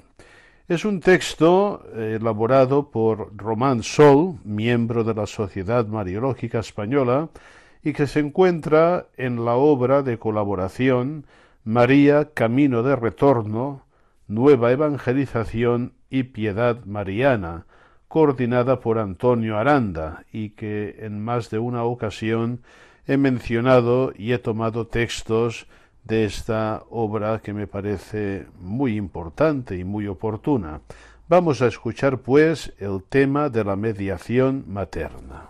[0.67, 7.29] Es un texto eh, elaborado por Román Sol, miembro de la Sociedad Mariológica Española,
[7.83, 11.27] y que se encuentra en la obra de colaboración
[11.63, 13.83] María Camino de Retorno,
[14.27, 17.67] Nueva Evangelización y Piedad Mariana,
[18.07, 22.61] coordinada por Antonio Aranda, y que en más de una ocasión
[23.05, 25.67] he mencionado y he tomado textos
[26.05, 30.81] de esta obra que me parece muy importante y muy oportuna.
[31.27, 35.49] Vamos a escuchar pues el tema de la mediación materna.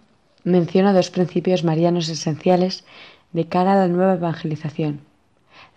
[0.43, 2.83] menciona dos principios marianos esenciales
[3.33, 5.01] de cara a la nueva evangelización.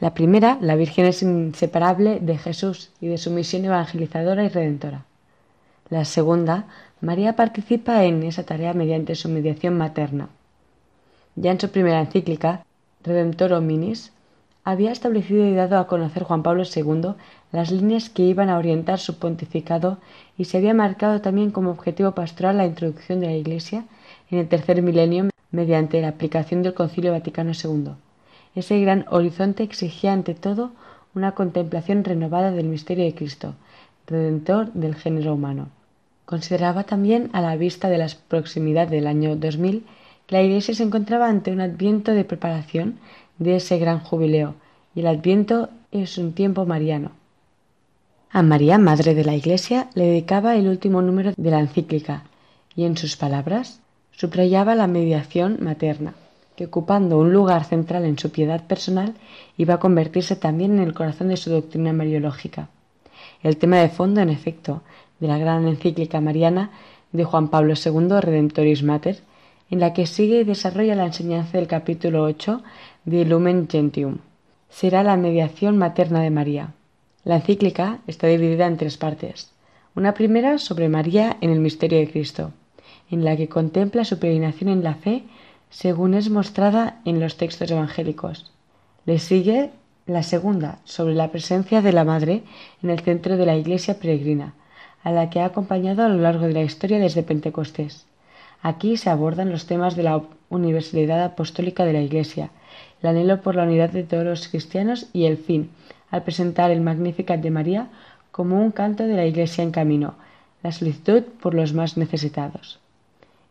[0.00, 5.04] La primera, la Virgen es inseparable de Jesús y de su misión evangelizadora y redentora.
[5.90, 6.66] La segunda,
[7.00, 10.28] María participa en esa tarea mediante su mediación materna.
[11.36, 12.64] Ya en su primera encíclica,
[13.02, 14.12] Redemptor Hominis,
[14.64, 17.14] había establecido y dado a conocer Juan Pablo II
[17.52, 19.98] las líneas que iban a orientar su pontificado
[20.38, 23.84] y se había marcado también como objetivo pastoral la introducción de la Iglesia
[24.34, 27.92] en el tercer milenio mediante la aplicación del Concilio Vaticano II.
[28.56, 30.72] Ese gran horizonte exigía ante todo
[31.14, 33.54] una contemplación renovada del misterio de Cristo,
[34.08, 35.68] redentor del género humano.
[36.24, 39.84] Consideraba también, a la vista de la proximidad del año 2000,
[40.26, 42.98] que la Iglesia se encontraba ante un adviento de preparación
[43.38, 44.54] de ese gran jubileo,
[44.96, 47.12] y el adviento es un tiempo mariano.
[48.30, 52.24] A María, Madre de la Iglesia, le dedicaba el último número de la encíclica
[52.74, 53.80] y en sus palabras
[54.16, 56.14] subrayaba la mediación materna,
[56.56, 59.14] que ocupando un lugar central en su piedad personal
[59.56, 62.68] iba a convertirse también en el corazón de su doctrina mariológica.
[63.42, 64.82] El tema de fondo, en efecto,
[65.20, 66.70] de la gran encíclica mariana
[67.12, 69.20] de Juan Pablo II, Redemptoris Mater,
[69.70, 72.62] en la que sigue y desarrolla la enseñanza del capítulo 8
[73.04, 74.18] de Lumen Gentium.
[74.68, 76.74] Será la mediación materna de María.
[77.24, 79.52] La encíclica está dividida en tres partes.
[79.94, 82.52] Una primera sobre María en el misterio de Cristo,
[83.10, 85.24] en la que contempla su peregrinación en la fe
[85.70, 88.52] según es mostrada en los textos evangélicos.
[89.06, 89.70] Le sigue
[90.06, 92.42] la segunda sobre la presencia de la Madre
[92.82, 94.54] en el centro de la Iglesia peregrina,
[95.02, 98.06] a la que ha acompañado a lo largo de la historia desde Pentecostés.
[98.62, 102.50] Aquí se abordan los temas de la universalidad apostólica de la Iglesia,
[103.02, 105.70] el anhelo por la unidad de todos los cristianos y el fin,
[106.10, 107.88] al presentar el Magnificat de María
[108.30, 110.14] como un canto de la Iglesia en camino,
[110.62, 112.78] la solicitud por los más necesitados.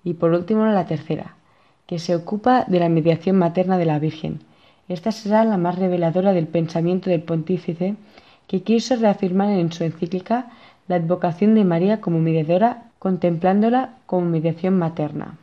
[0.04, 1.36] Y por último la tercera,
[1.86, 4.42] que se ocupa de la mediación materna de la Virgen.
[4.88, 7.96] Esta será la más reveladora del pensamiento del pontífice
[8.48, 10.52] que quiso reafirmar en su encíclica
[10.88, 15.38] la advocación de María como mediadora, contemplándola como mediación materna.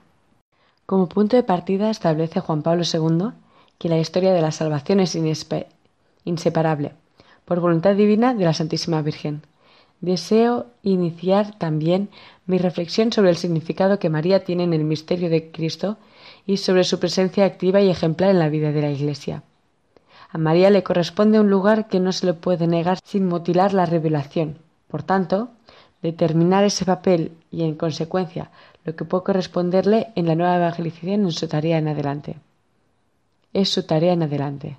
[0.87, 3.31] Como punto de partida establece Juan Pablo II
[3.79, 5.19] que la historia de la salvación es
[6.25, 6.93] inseparable
[7.45, 9.43] por voluntad divina de la Santísima Virgen.
[10.01, 12.09] Deseo iniciar también
[12.47, 15.99] mi reflexión sobre el significado que María tiene en el misterio de Cristo
[16.47, 19.43] y sobre su presencia activa y ejemplar en la vida de la Iglesia.
[20.31, 23.85] A María le corresponde un lugar que no se le puede negar sin mutilar la
[23.85, 24.59] revelación.
[24.89, 25.51] Por tanto,
[26.03, 28.51] determinar ese papel y, en consecuencia,
[28.85, 32.37] lo que puede corresponderle en la nueva evangelización en su tarea en adelante.
[33.53, 34.79] Es su tarea en adelante.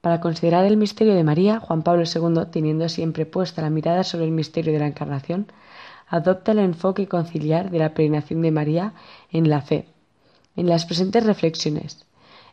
[0.00, 4.24] Para considerar el misterio de María, Juan Pablo II, teniendo siempre puesta la mirada sobre
[4.24, 5.52] el misterio de la Encarnación,
[6.08, 8.94] adopta el enfoque conciliar de la peregrinación de María
[9.30, 9.86] en la fe.
[10.56, 12.06] En las presentes reflexiones,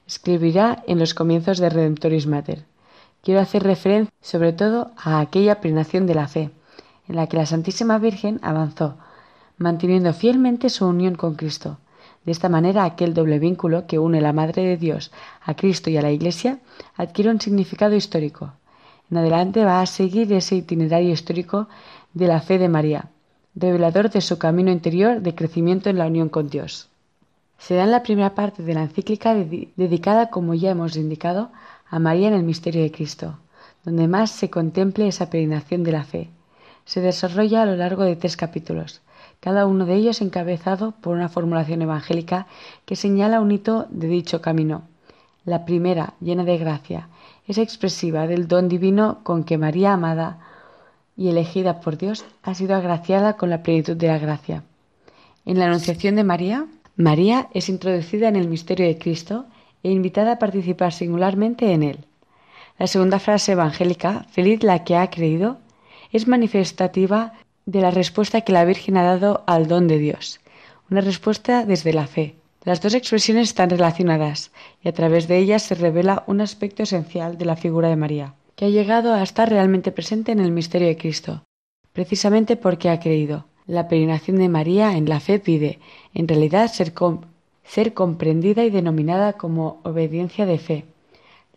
[0.05, 2.65] escribirá en los comienzos de Redemptoris Mater.
[3.23, 6.51] Quiero hacer referencia sobre todo a aquella peregrinación de la fe,
[7.07, 8.97] en la que la Santísima Virgen avanzó,
[9.57, 11.77] manteniendo fielmente su unión con Cristo,
[12.27, 15.11] de esta manera, aquel doble vínculo que une la Madre de Dios
[15.45, 16.59] a Cristo y a la Iglesia
[16.97, 18.51] adquiere un significado histórico.
[19.09, 21.69] En adelante va a seguir ese itinerario histórico
[22.13, 23.05] de la fe de María,
[23.55, 26.89] revelador de su camino interior de crecimiento en la unión con Dios.
[27.59, 31.49] Se da en la primera parte de la encíclica dedicada, como ya hemos indicado,
[31.89, 33.39] a María en el misterio de Cristo,
[33.85, 36.29] donde más se contemple esa peregrinación de la fe.
[36.83, 38.99] Se desarrolla a lo largo de tres capítulos,
[39.39, 42.47] cada uno de ellos encabezado por una formulación evangélica
[42.85, 44.83] que señala un hito de dicho camino.
[45.45, 47.09] La primera, llena de gracia,
[47.47, 50.39] es expresiva del don divino con que María, amada
[51.15, 54.63] y elegida por Dios, ha sido agraciada con la plenitud de la gracia.
[55.45, 56.67] En la Anunciación de María,
[56.97, 59.45] María es introducida en el misterio de Cristo
[59.83, 62.05] e invitada a participar singularmente en él.
[62.77, 65.59] La segunda frase evangélica, feliz la que ha creído,
[66.11, 67.33] es manifestativa
[67.67, 70.39] de la respuesta que la Virgen ha dado al don de Dios,
[70.89, 72.35] una respuesta desde la fe.
[72.63, 74.51] Las dos expresiones están relacionadas
[74.81, 78.35] y a través de ellas se revela un aspecto esencial de la figura de María,
[78.55, 81.43] que ha llegado a estar realmente presente en el misterio de Cristo,
[81.91, 83.45] precisamente porque ha creído.
[83.65, 85.79] La peregrinación de María en la fe pide,
[86.13, 86.93] en realidad, ser,
[87.93, 90.85] comprendida y denominada como obediencia de fe.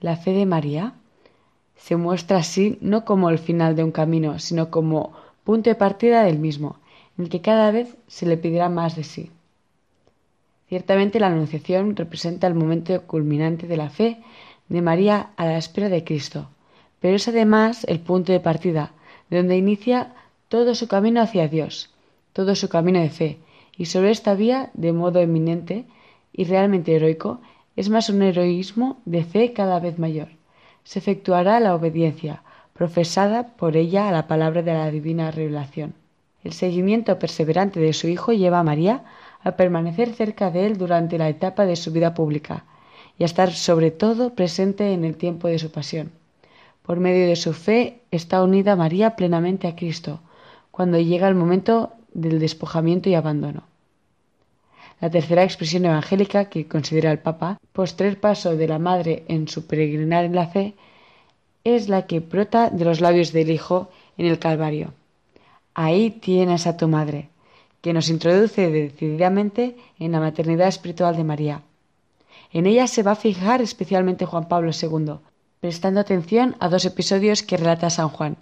[0.00, 0.94] La fe de María
[1.76, 5.12] se muestra así no como el final de un camino, sino como
[5.44, 6.76] punto de partida del mismo,
[7.16, 9.30] en el que cada vez se le pedirá más de sí.
[10.68, 14.22] Ciertamente la Anunciación representa el momento culminante de la fe
[14.68, 16.48] de María a la espera de Cristo,
[17.00, 18.92] pero es además el punto de partida,
[19.28, 20.14] de donde inicia
[20.48, 21.90] todo su camino hacia Dios,
[22.32, 23.38] todo su camino de fe,
[23.76, 25.86] y sobre esta vía, de modo eminente
[26.32, 27.40] y realmente heroico,
[27.76, 30.28] es más un heroísmo de fe cada vez mayor.
[30.84, 32.42] Se efectuará la obediencia,
[32.80, 35.92] profesada por ella a la palabra de la divina revelación.
[36.42, 39.04] El seguimiento perseverante de su Hijo lleva a María
[39.44, 42.64] a permanecer cerca de él durante la etapa de su vida pública
[43.18, 46.10] y a estar sobre todo presente en el tiempo de su pasión.
[46.80, 50.20] Por medio de su fe está unida María plenamente a Cristo,
[50.70, 53.64] cuando llega el momento del despojamiento y abandono.
[55.02, 59.66] La tercera expresión evangélica que considera el Papa, postrer paso de la Madre en su
[59.66, 60.76] peregrinar en la fe,
[61.64, 64.92] es la que brota de los labios del Hijo en el Calvario.
[65.74, 67.28] Ahí tienes a tu madre,
[67.80, 71.62] que nos introduce decididamente en la maternidad espiritual de María.
[72.52, 75.14] En ella se va a fijar especialmente Juan Pablo II,
[75.60, 78.36] prestando atención a dos episodios que relata San Juan,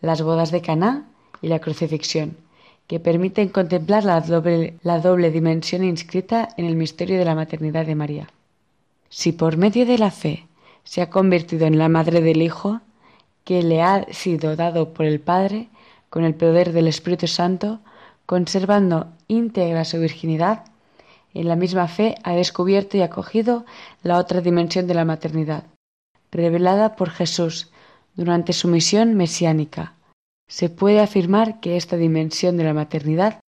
[0.00, 1.08] las bodas de Caná
[1.40, 2.36] y la crucifixión,
[2.86, 7.86] que permiten contemplar la doble, la doble dimensión inscrita en el misterio de la maternidad
[7.86, 8.28] de María.
[9.08, 10.46] Si por medio de la fe
[10.86, 12.80] se ha convertido en la madre del Hijo,
[13.44, 15.68] que le ha sido dado por el Padre,
[16.10, 17.80] con el poder del Espíritu Santo,
[18.24, 20.64] conservando íntegra su virginidad,
[21.34, 23.66] en la misma fe ha descubierto y acogido
[24.02, 25.64] la otra dimensión de la maternidad,
[26.30, 27.70] revelada por Jesús
[28.14, 29.94] durante su misión mesiánica.
[30.48, 33.40] Se puede afirmar que esta dimensión de la maternidad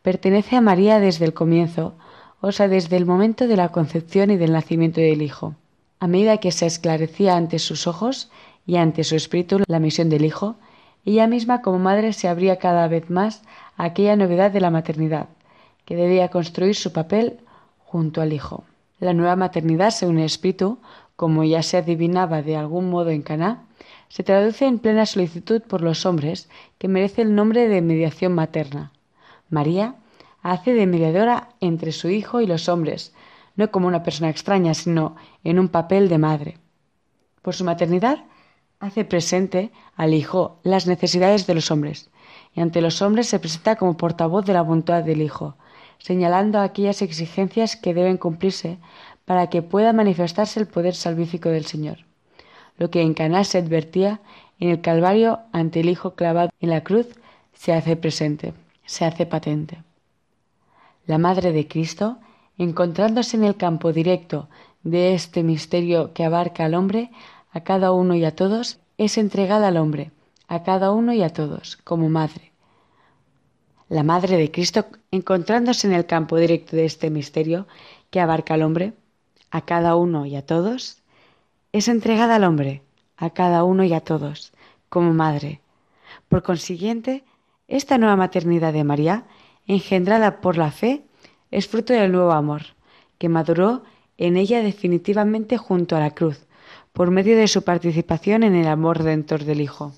[0.00, 1.96] pertenece a María desde el comienzo,
[2.40, 5.56] o sea, desde el momento de la concepción y del nacimiento del Hijo.
[6.00, 8.30] A medida que se esclarecía ante sus ojos
[8.66, 10.56] y ante su espíritu la misión del Hijo,
[11.04, 13.42] ella misma como madre se abría cada vez más
[13.76, 15.28] a aquella novedad de la maternidad,
[15.84, 17.40] que debía construir su papel
[17.78, 18.64] junto al Hijo.
[19.00, 20.78] La nueva maternidad, según el Espíritu,
[21.16, 23.64] como ya se adivinaba de algún modo en Caná,
[24.08, 28.92] se traduce en plena solicitud por los hombres, que merece el nombre de mediación materna.
[29.50, 29.96] María
[30.42, 33.14] hace de mediadora entre su Hijo y los hombres,
[33.56, 36.58] no como una persona extraña, sino en un papel de madre.
[37.42, 38.24] Por su maternidad,
[38.80, 42.10] hace presente al Hijo las necesidades de los hombres,
[42.54, 45.56] y ante los hombres se presenta como portavoz de la voluntad del Hijo,
[45.98, 48.78] señalando aquellas exigencias que deben cumplirse
[49.24, 51.98] para que pueda manifestarse el poder salvífico del Señor.
[52.76, 54.20] Lo que en Caná se advertía
[54.58, 57.06] en el Calvario ante el Hijo clavado en la cruz
[57.54, 58.52] se hace presente,
[58.84, 59.82] se hace patente.
[61.06, 62.18] La Madre de Cristo,
[62.58, 64.48] encontrándose en el campo directo
[64.82, 67.10] de este misterio que abarca al hombre,
[67.50, 70.12] a cada uno y a todos, es entregada al hombre,
[70.48, 72.52] a cada uno y a todos, como madre.
[73.88, 77.66] La Madre de Cristo, encontrándose en el campo directo de este misterio
[78.10, 78.94] que abarca al hombre,
[79.50, 81.02] a cada uno y a todos,
[81.72, 82.82] es entregada al hombre,
[83.16, 84.52] a cada uno y a todos,
[84.88, 85.60] como madre.
[86.28, 87.24] Por consiguiente,
[87.68, 89.24] esta nueva maternidad de María,
[89.66, 91.04] engendrada por la fe,
[91.54, 92.62] es fruto del nuevo amor,
[93.16, 93.84] que maduró
[94.18, 96.46] en ella definitivamente junto a la cruz,
[96.92, 99.92] por medio de su participación en el amor redentor del Hijo.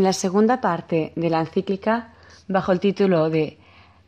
[0.00, 2.14] En la segunda parte de la encíclica,
[2.48, 3.58] bajo el título de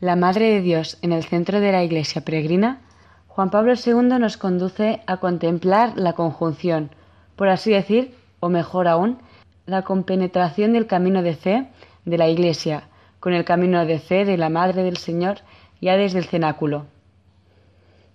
[0.00, 2.80] La Madre de Dios en el centro de la Iglesia peregrina,
[3.28, 6.92] Juan Pablo II nos conduce a contemplar la conjunción,
[7.36, 9.18] por así decir, o mejor aún,
[9.66, 11.68] la compenetración del camino de fe
[12.06, 12.84] de la Iglesia
[13.20, 15.40] con el camino de fe de la Madre del Señor
[15.82, 16.86] ya desde el cenáculo.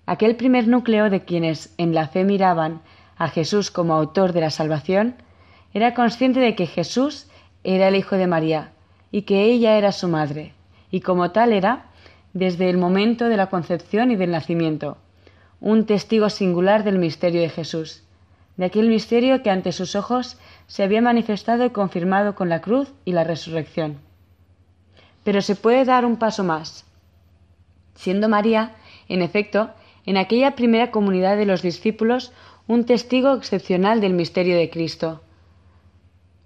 [0.07, 2.81] Aquel primer núcleo de quienes en la fe miraban
[3.17, 5.13] a Jesús como autor de la salvación,
[5.75, 7.26] era consciente de que Jesús
[7.75, 8.71] era el hijo de María
[9.11, 10.53] y que ella era su madre,
[10.89, 11.87] y como tal era
[12.31, 14.97] desde el momento de la concepción y del nacimiento,
[15.59, 18.03] un testigo singular del misterio de Jesús,
[18.55, 20.37] de aquel misterio que ante sus ojos
[20.67, 23.97] se había manifestado y confirmado con la cruz y la resurrección.
[25.25, 26.85] Pero se puede dar un paso más.
[27.95, 28.75] Siendo María,
[29.09, 29.71] en efecto,
[30.05, 32.31] en aquella primera comunidad de los discípulos,
[32.65, 35.21] un testigo excepcional del misterio de Cristo.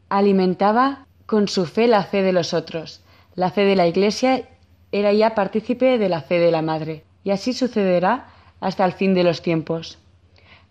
[0.10, 3.06] Alimentaba con su fe la fe de los otros.
[3.36, 4.50] La fe de la Iglesia
[4.92, 8.28] era ya partícipe de la fe de la Madre, y así sucederá
[8.60, 9.98] hasta el fin de los tiempos.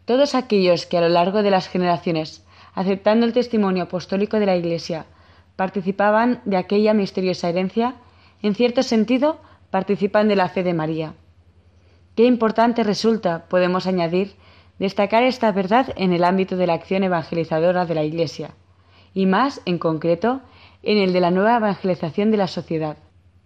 [0.04, 2.44] Todos aquellos que a lo largo de las generaciones,
[2.74, 5.06] aceptando el testimonio apostólico de la Iglesia,
[5.56, 7.94] participaban de aquella misteriosa herencia,
[8.42, 9.40] en cierto sentido
[9.70, 11.14] participan de la fe de María.
[12.16, 14.34] Qué importante resulta, podemos añadir,
[14.78, 18.50] destacar esta verdad en el ámbito de la acción evangelizadora de la Iglesia,
[19.14, 20.40] y más en concreto
[20.82, 22.96] en el de la nueva evangelización de la sociedad.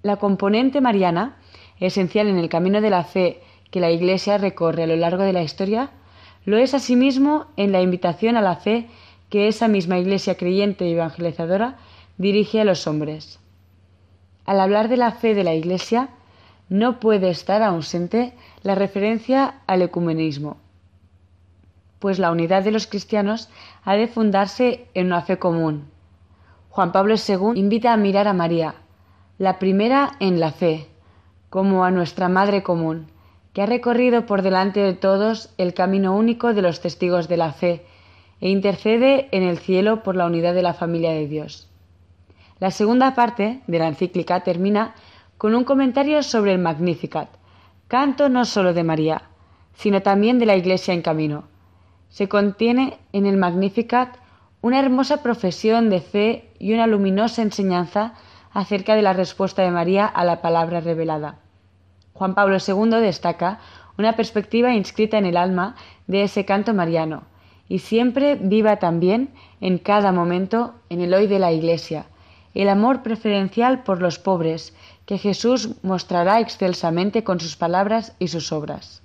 [0.02, 1.36] La componente mariana,
[1.80, 3.40] esencial en el camino de la fe
[3.70, 5.90] que la Iglesia recorre a lo largo de la historia,
[6.44, 8.88] lo es asimismo en la invitación a la fe
[9.30, 11.78] que esa misma Iglesia creyente y evangelizadora
[12.18, 13.40] dirige a los hombres.
[14.44, 16.10] Al hablar de la fe de la Iglesia,
[16.68, 20.58] no puede estar ausente la referencia al ecumenismo,
[22.04, 23.48] pues la unidad de los cristianos
[23.82, 25.86] ha de fundarse en una fe común.
[26.68, 28.74] Juan Pablo II invita a mirar a María,
[29.38, 30.86] la primera en la fe,
[31.48, 33.06] como a nuestra Madre común,
[33.54, 37.54] que ha recorrido por delante de todos el camino único de los testigos de la
[37.54, 37.86] fe
[38.38, 41.70] e intercede en el cielo por la unidad de la familia de Dios.
[42.60, 44.94] La segunda parte de la encíclica termina
[45.38, 47.30] con un comentario sobre el Magnificat,
[47.88, 49.22] canto no solo de María,
[49.72, 51.53] sino también de la Iglesia en camino.
[52.14, 54.18] Se contiene en el Magnificat
[54.62, 58.14] una hermosa profesión de fe y una luminosa enseñanza
[58.52, 61.40] acerca de la respuesta de María a la palabra revelada.
[62.12, 63.58] Juan Pablo II destaca
[63.98, 65.74] una perspectiva inscrita en el alma
[66.06, 67.24] de ese canto mariano,
[67.68, 72.06] y siempre viva también en cada momento en el hoy de la Iglesia,
[72.54, 74.72] el amor preferencial por los pobres,
[75.04, 79.03] que Jesús mostrará excelsamente con sus palabras y sus obras.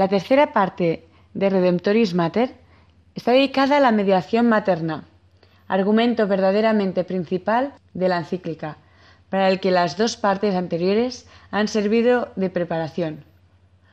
[0.00, 2.54] La tercera parte de Redemptoris Mater
[3.14, 5.04] está dedicada a la mediación materna,
[5.68, 8.78] argumento verdaderamente principal de la encíclica,
[9.28, 13.24] para el que las dos partes anteriores han servido de preparación.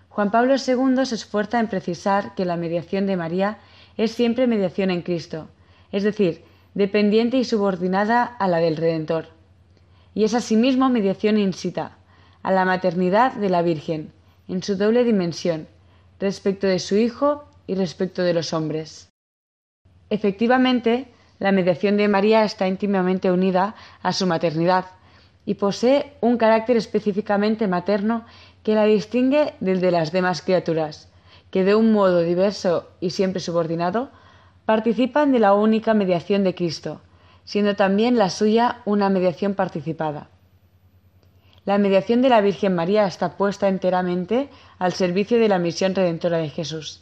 [0.08, 3.58] Juan Pablo II se esfuerza en precisar que la mediación de María
[3.97, 5.49] es siempre mediación en Cristo,
[5.91, 9.26] es decir, dependiente y subordinada a la del Redentor.
[10.14, 11.97] Y es asimismo mediación incita
[12.43, 14.14] a la maternidad de la Virgen,
[14.47, 15.68] en su doble dimensión,
[16.20, 19.09] respecto de su Hijo y respecto de los hombres.
[20.09, 21.07] Efectivamente,
[21.39, 24.86] la mediación de María está íntimamente unida a su maternidad
[25.45, 28.26] y posee un carácter específicamente materno
[28.63, 31.09] que la distingue del de las demás criaturas,
[31.51, 34.09] que de un modo diverso y siempre subordinado
[34.65, 37.01] participan de la única mediación de Cristo,
[37.45, 40.30] siendo también la suya una mediación participada.
[41.68, 44.47] La mediación de la Virgen María está puesta enteramente
[44.80, 47.01] al servicio de la misión redentora de Jesús.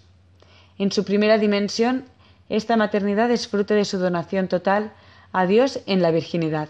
[0.79, 2.05] En su primera dimensión,
[2.49, 4.91] esta maternidad es fruto de su donación total
[5.31, 6.67] a Dios en la virginidad.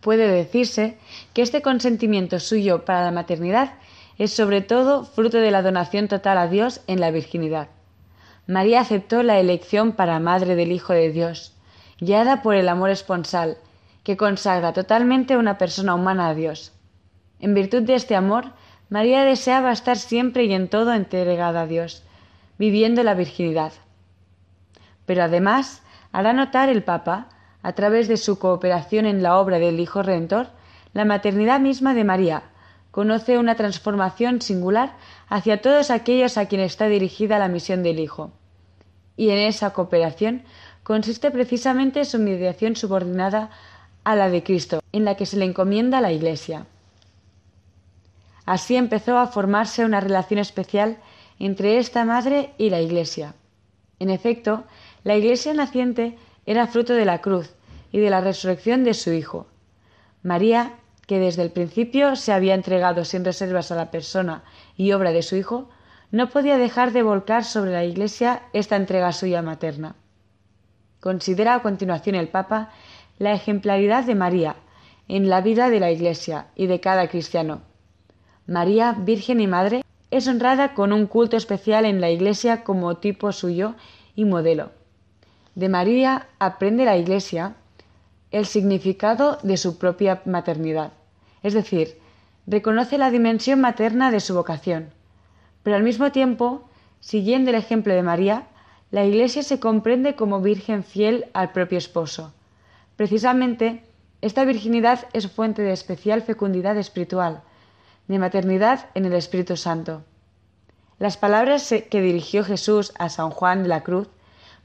[0.00, 0.98] Puede decirse
[1.34, 3.74] que este consentimiento suyo para la maternidad
[4.18, 7.68] es sobre todo fruto de la donación total a Dios en la virginidad.
[8.48, 11.52] María aceptó la elección para madre del Hijo de Dios,
[12.00, 13.56] guiada por el amor esponsal,
[14.02, 16.73] que consagra totalmente una persona humana a Dios.
[17.44, 18.52] En virtud de este amor,
[18.88, 22.02] María deseaba estar siempre y en todo entregada a Dios,
[22.56, 23.74] viviendo la virginidad.
[25.04, 27.28] Pero además, hará notar el Papa,
[27.62, 30.46] a través de su cooperación en la obra del Hijo Redentor,
[30.94, 32.44] la maternidad misma de María,
[32.90, 34.94] conoce una transformación singular
[35.28, 38.32] hacia todos aquellos a quienes está dirigida la misión del Hijo.
[39.18, 40.44] Y en esa cooperación
[40.82, 43.50] consiste precisamente su mediación subordinada
[44.02, 46.64] a la de Cristo, en la que se le encomienda la Iglesia.
[48.46, 50.98] Así empezó a formarse una relación especial
[51.38, 53.34] entre esta madre y la Iglesia.
[53.98, 54.64] En efecto,
[55.02, 57.54] la Iglesia naciente era fruto de la cruz
[57.90, 59.46] y de la resurrección de su Hijo.
[60.22, 60.74] María,
[61.06, 64.44] que desde el principio se había entregado sin reservas a la persona
[64.76, 65.70] y obra de su Hijo,
[66.10, 69.96] no podía dejar de volcar sobre la Iglesia esta entrega suya materna.
[71.00, 72.70] Considera a continuación el Papa
[73.18, 74.56] la ejemplaridad de María
[75.08, 77.62] en la vida de la Iglesia y de cada cristiano
[78.46, 83.32] María, Virgen y Madre, es honrada con un culto especial en la Iglesia como tipo
[83.32, 83.74] suyo
[84.14, 84.70] y modelo.
[85.54, 87.54] De María aprende la Iglesia
[88.30, 90.92] el significado de su propia maternidad,
[91.42, 91.98] es decir,
[92.46, 94.90] reconoce la dimensión materna de su vocación.
[95.62, 96.68] Pero al mismo tiempo,
[97.00, 98.48] siguiendo el ejemplo de María,
[98.90, 102.34] la Iglesia se comprende como virgen fiel al propio esposo.
[102.96, 103.84] Precisamente,
[104.20, 107.42] esta virginidad es fuente de especial fecundidad espiritual,
[108.08, 110.02] de maternidad en el Espíritu Santo.
[110.98, 114.08] Las palabras que dirigió Jesús a San Juan de la Cruz,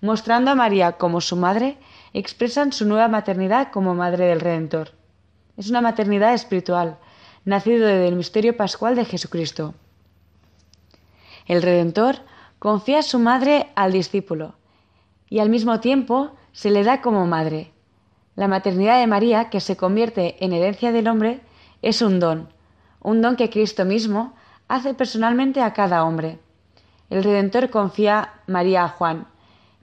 [0.02, 1.78] mostrando a María como su madre,
[2.14, 4.92] expresan su nueva maternidad como madre del Redentor.
[5.58, 6.98] Es una maternidad espiritual,
[7.46, 9.74] nacido del misterio pascual de Jesucristo.
[11.48, 12.18] El Redentor
[12.60, 14.56] confía su madre al discípulo
[15.30, 17.72] y al mismo tiempo se le da como madre.
[18.36, 21.42] La maternidad de María, que se convierte en herencia del hombre,
[21.82, 22.50] es un don,
[23.02, 24.34] un don que Cristo mismo
[24.68, 26.39] hace personalmente a cada hombre.
[27.10, 29.28] El Redentor confía María a Juan,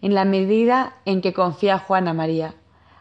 [0.03, 2.55] en la medida en que confía Juan a María,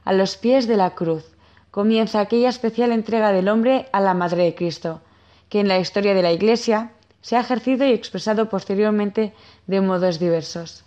[0.04, 1.36] a los pies de la cruz,
[1.72, 5.02] comienza aquella especial entrega del hombre a la Madre de Cristo,
[5.50, 6.92] que en la historia de la Iglesia
[7.22, 9.34] se ha ejercido y expresado posteriormente
[9.68, 10.86] de modos diversos.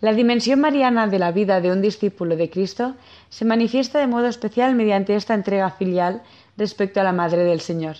[0.00, 2.94] La dimensión mariana de la vida de un discípulo de Cristo
[3.30, 6.22] se manifiesta de modo especial mediante esta entrega filial
[6.58, 7.96] respecto a la Madre del Señor.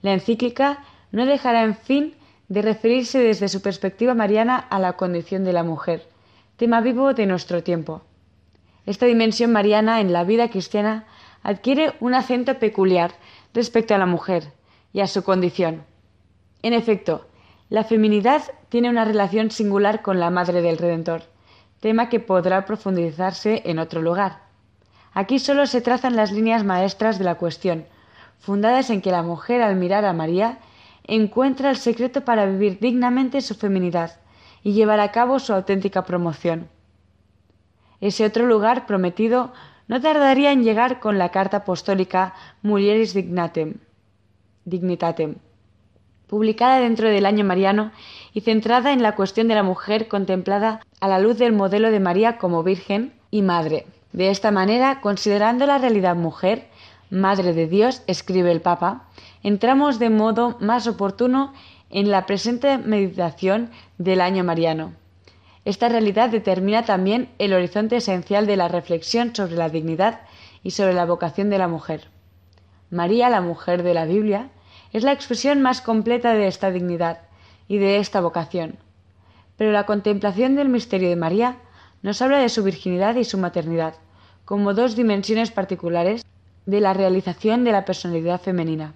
[0.00, 2.14] La encíclica no dejará, en fin,
[2.48, 6.08] de referirse desde su perspectiva mariana a la condición de la mujer,
[6.56, 8.02] tema vivo de nuestro tiempo.
[8.86, 11.04] Esta dimensión mariana en la vida cristiana
[11.42, 13.12] adquiere un acento peculiar
[13.52, 14.52] respecto a la mujer
[14.92, 15.84] y a su condición.
[16.62, 17.26] En efecto,
[17.68, 21.22] la feminidad tiene una relación singular con la Madre del Redentor,
[21.80, 24.49] tema que podrá profundizarse en otro lugar.
[25.12, 27.86] Aquí solo se trazan las líneas maestras de la cuestión,
[28.38, 30.58] fundadas en que la mujer al mirar a María
[31.04, 34.20] encuentra el secreto para vivir dignamente su feminidad
[34.62, 36.68] y llevar a cabo su auténtica promoción.
[38.00, 39.52] Ese otro lugar prometido
[39.88, 43.74] no tardaría en llegar con la carta apostólica Mulieris Dignatem,
[44.64, 45.36] Dignitatem,
[46.28, 47.90] publicada dentro del año mariano
[48.32, 51.98] y centrada en la cuestión de la mujer contemplada a la luz del modelo de
[51.98, 53.86] María como Virgen y Madre.
[54.12, 56.68] De esta manera, considerando la realidad mujer,
[57.10, 59.08] Madre de Dios, escribe el Papa,
[59.42, 61.52] entramos de modo más oportuno
[61.90, 64.92] en la presente meditación del año mariano.
[65.64, 70.20] Esta realidad determina también el horizonte esencial de la reflexión sobre la dignidad
[70.62, 72.08] y sobre la vocación de la mujer.
[72.90, 74.50] María, la mujer de la Biblia,
[74.92, 77.22] es la expresión más completa de esta dignidad
[77.68, 78.78] y de esta vocación.
[79.56, 81.56] Pero la contemplación del misterio de María
[82.02, 83.94] nos habla de su virginidad y su maternidad,
[84.44, 86.24] como dos dimensiones particulares
[86.66, 88.94] de la realización de la personalidad femenina.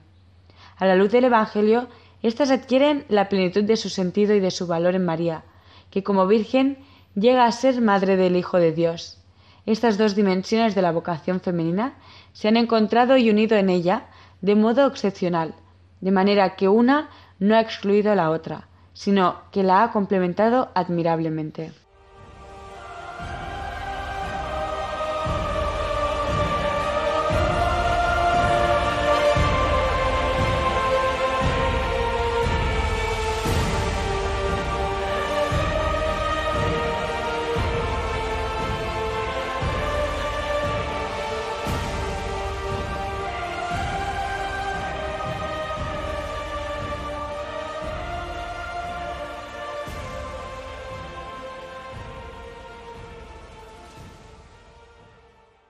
[0.77, 1.89] A la luz del Evangelio,
[2.23, 5.45] éstas adquieren la plenitud de su sentido y de su valor en María,
[5.91, 6.79] que como Virgen
[7.15, 9.21] llega a ser Madre del Hijo de Dios.
[9.67, 11.95] Estas dos dimensiones de la vocación femenina
[12.33, 14.07] se han encontrado y unido en ella
[14.41, 15.55] de modo excepcional,
[16.01, 20.71] de manera que una no ha excluido a la otra, sino que la ha complementado
[20.75, 21.73] admirablemente.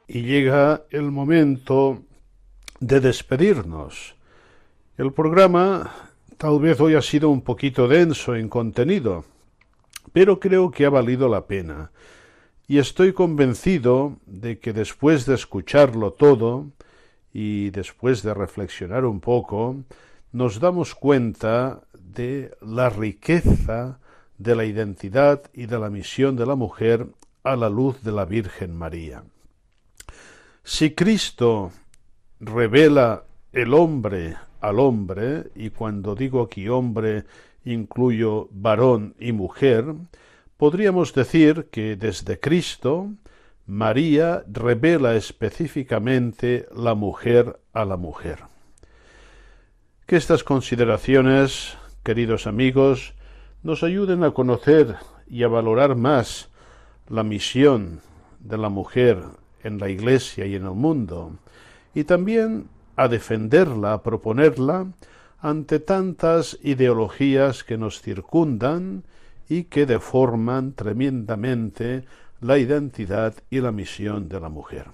[0.07, 2.03] Y llega el momento
[2.81, 4.15] de despedirnos.
[4.97, 5.93] El programa
[6.37, 9.25] tal vez hoy ha sido un poquito denso en contenido,
[10.13, 11.91] pero creo que ha valido la pena.
[12.67, 16.67] Y estoy convencido de que después de escucharlo todo
[17.33, 19.77] y después de reflexionar un poco,
[20.33, 23.99] nos damos cuenta de la riqueza
[24.39, 27.07] de la identidad y de la misión de la mujer
[27.43, 29.25] a la luz de la Virgen María.
[30.67, 31.73] Si Cristo
[32.41, 37.25] revela el hombre al hombre, y cuando digo aquí hombre
[37.67, 39.85] incluyo varón y mujer,
[40.57, 43.11] podríamos decir que desde Cristo
[43.67, 48.39] María revela específicamente la mujer a la mujer.
[50.07, 53.12] Que estas consideraciones, queridos amigos,
[53.62, 54.97] nos ayuden a conocer
[55.29, 56.49] y a valorar más
[57.07, 58.01] la misión
[58.41, 61.33] de la mujer en la Iglesia y en el mundo,
[61.95, 64.87] y también a defenderla, a proponerla
[65.41, 69.03] ante tantas ideologías que nos circundan
[69.49, 72.05] y que deforman tremendamente
[72.41, 74.87] la identidad y la misión de la mujer.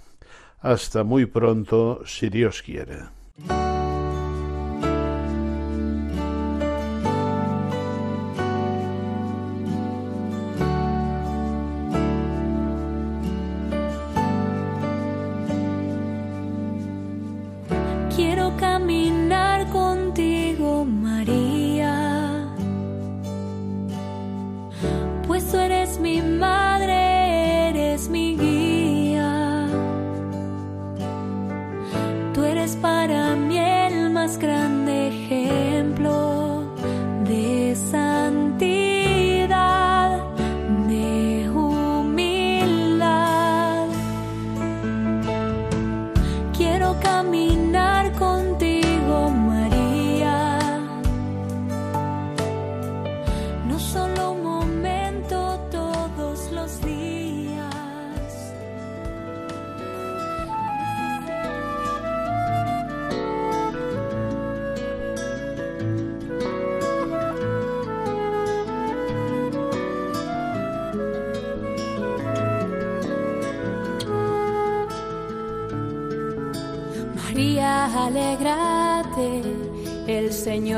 [0.61, 2.99] Hasta muy pronto, si Dios quiere.
[32.81, 35.11] para mí el más grande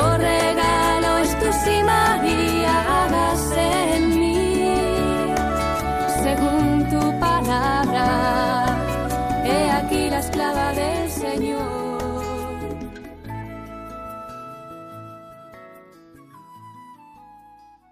[0.00, 0.49] El